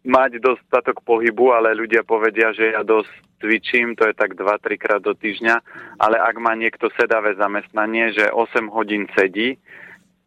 [0.04, 5.00] mať dostatok pohybu, ale ľudia povedia, že ja dosť cvičím, to je tak 2-3 krát
[5.00, 5.56] do týždňa,
[5.96, 9.56] ale ak má niekto sedavé zamestnanie, že 8 hodín sedí,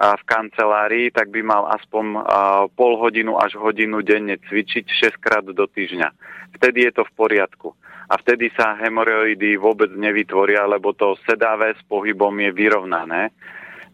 [0.02, 2.26] v kancelárii, tak by mal aspoň
[2.74, 6.10] pol hodinu až hodinu denne cvičiť 6 krát do týždňa.
[6.58, 7.70] Vtedy je to v poriadku.
[8.10, 13.30] A vtedy sa hemoroidy vôbec nevytvoria, lebo to sedavé s pohybom je vyrovnané.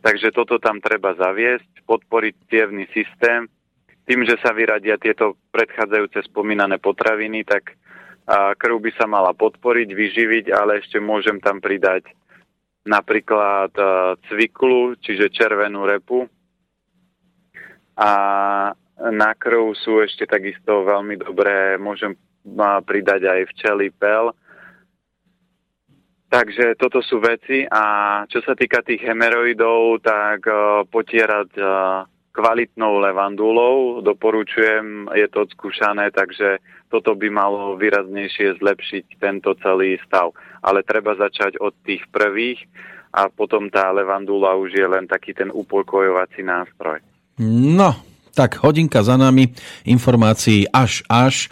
[0.01, 3.47] Takže toto tam treba zaviesť, podporiť cievný systém.
[4.09, 7.77] Tým, že sa vyradia tieto predchádzajúce spomínané potraviny, tak
[8.57, 12.09] krv by sa mala podporiť, vyživiť, ale ešte môžem tam pridať
[12.87, 13.85] napríklad e,
[14.29, 16.29] cviklu, čiže červenú repu.
[17.99, 18.11] A
[18.99, 22.14] na krv sú ešte takisto veľmi dobré, môžem
[22.87, 24.35] pridať aj včely pel.
[26.29, 27.83] Takže toto sú veci a
[28.29, 32.05] čo sa týka tých hemeroidov, tak uh, potierať uh,
[32.37, 40.32] kvalitnou levandulou, doporučujem, je to odskúšané, takže toto by malo výraznejšie zlepšiť tento celý stav.
[40.64, 42.64] Ale treba začať od tých prvých
[43.12, 47.01] a potom tá levandula už je len taký ten upokojovací nástroj.
[47.41, 47.95] No,
[48.34, 49.51] tak hodinka za nami,
[49.86, 51.49] informácií až až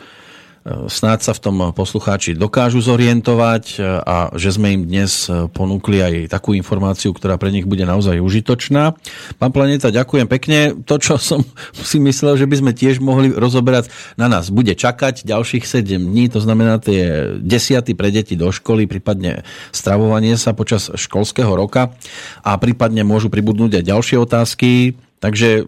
[0.91, 6.03] snáď sa v tom poslucháči dokážu zorientovať e, a že sme im dnes e, ponúkli
[6.03, 8.99] aj takú informáciu, ktorá pre nich bude naozaj užitočná.
[9.39, 10.75] Pán Planeta, ďakujem pekne.
[10.83, 11.47] To, čo som
[11.91, 16.27] si myslel, že by sme tiež mohli rozoberať, na nás bude čakať ďalších 7 dní,
[16.35, 21.95] to znamená tie desiaty pre deti do školy, prípadne stravovanie sa počas školského roka
[22.43, 24.99] a prípadne môžu pribudnúť aj ďalšie otázky.
[25.27, 25.66] Takže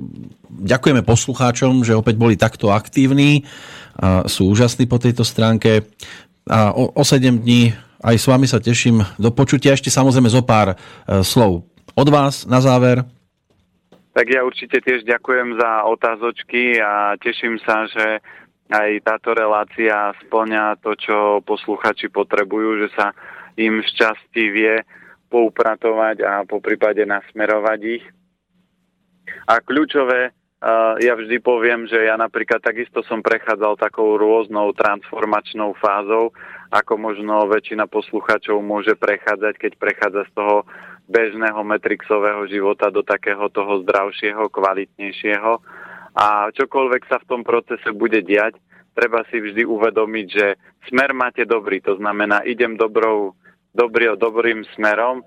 [0.63, 3.43] ďakujeme poslucháčom, že opäť boli takto aktívni
[3.99, 5.83] a sú úžasní po tejto stránke.
[6.47, 9.75] A o, o 7 dní aj s vami sa teším do počutia.
[9.75, 10.77] Ešte samozrejme zo pár e,
[11.27, 11.67] slov
[11.99, 13.03] od vás na záver.
[14.15, 18.23] Tak ja určite tiež ďakujem za otázočky a teším sa, že
[18.71, 23.11] aj táto relácia splňa to, čo posluchači potrebujú, že sa
[23.59, 24.87] im šťastí vie
[25.27, 28.05] poupratovať a po prípade nasmerovať ich.
[29.49, 30.37] A kľúčové
[30.99, 36.35] ja vždy poviem, že ja napríklad takisto som prechádzal takou rôznou transformačnou fázou,
[36.75, 40.67] ako možno väčšina posluchačov môže prechádzať, keď prechádza z toho
[41.07, 45.53] bežného metrixového života do takého toho zdravšieho, kvalitnejšieho.
[46.19, 48.59] A čokoľvek sa v tom procese bude diať,
[48.99, 50.59] treba si vždy uvedomiť, že
[50.91, 53.39] smer máte dobrý, to znamená, idem dobrou,
[53.71, 55.23] dobrý, dobrým smerom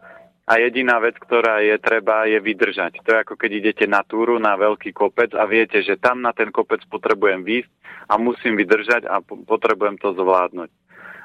[0.47, 2.99] a jediná vec, ktorá je treba, je vydržať.
[3.05, 6.33] To je ako keď idete na túru, na veľký kopec a viete, že tam na
[6.33, 7.71] ten kopec potrebujem výjsť
[8.09, 10.69] a musím vydržať a potrebujem to zvládnuť.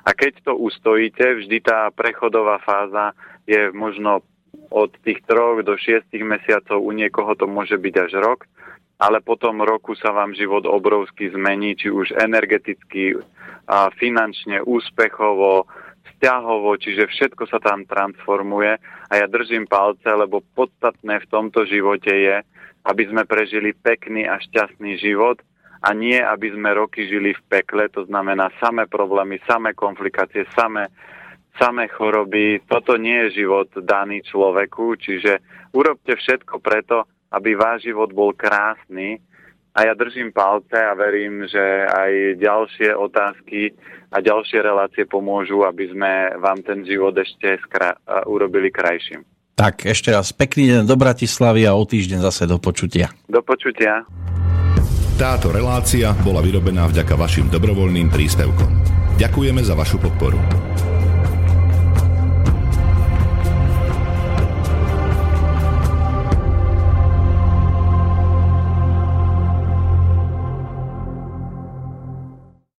[0.06, 3.16] A keď to ustojíte, vždy tá prechodová fáza
[3.48, 4.22] je možno
[4.70, 8.46] od tých troch do šiestich mesiacov, u niekoho to môže byť až rok,
[9.02, 13.18] ale po tom roku sa vám život obrovsky zmení, či už energeticky,
[13.66, 15.66] a finančne, úspechovo,
[16.12, 18.78] vzťahovo, čiže všetko sa tam transformuje
[19.11, 22.36] a ja držím palce, lebo podstatné v tomto živote je,
[22.86, 25.42] aby sme prežili pekný a šťastný život
[25.82, 30.88] a nie, aby sme roky žili v pekle, to znamená samé problémy, samé komplikácie, samé
[31.57, 32.61] samé choroby.
[32.68, 35.40] Toto nie je život daný človeku, čiže
[35.72, 39.20] urobte všetko preto, aby váš život bol krásny
[39.77, 43.77] a ja držím palce a verím, že aj ďalšie otázky
[44.09, 49.20] a ďalšie relácie pomôžu, aby sme vám ten život ešte skra- urobili krajším.
[49.57, 53.12] Tak ešte raz pekný deň do Bratislavy a o týždeň zase do počutia.
[53.29, 54.05] Do počutia.
[55.16, 58.68] Táto relácia bola vyrobená vďaka vašim dobrovoľným príspevkom.
[59.16, 60.37] Ďakujeme za vašu podporu.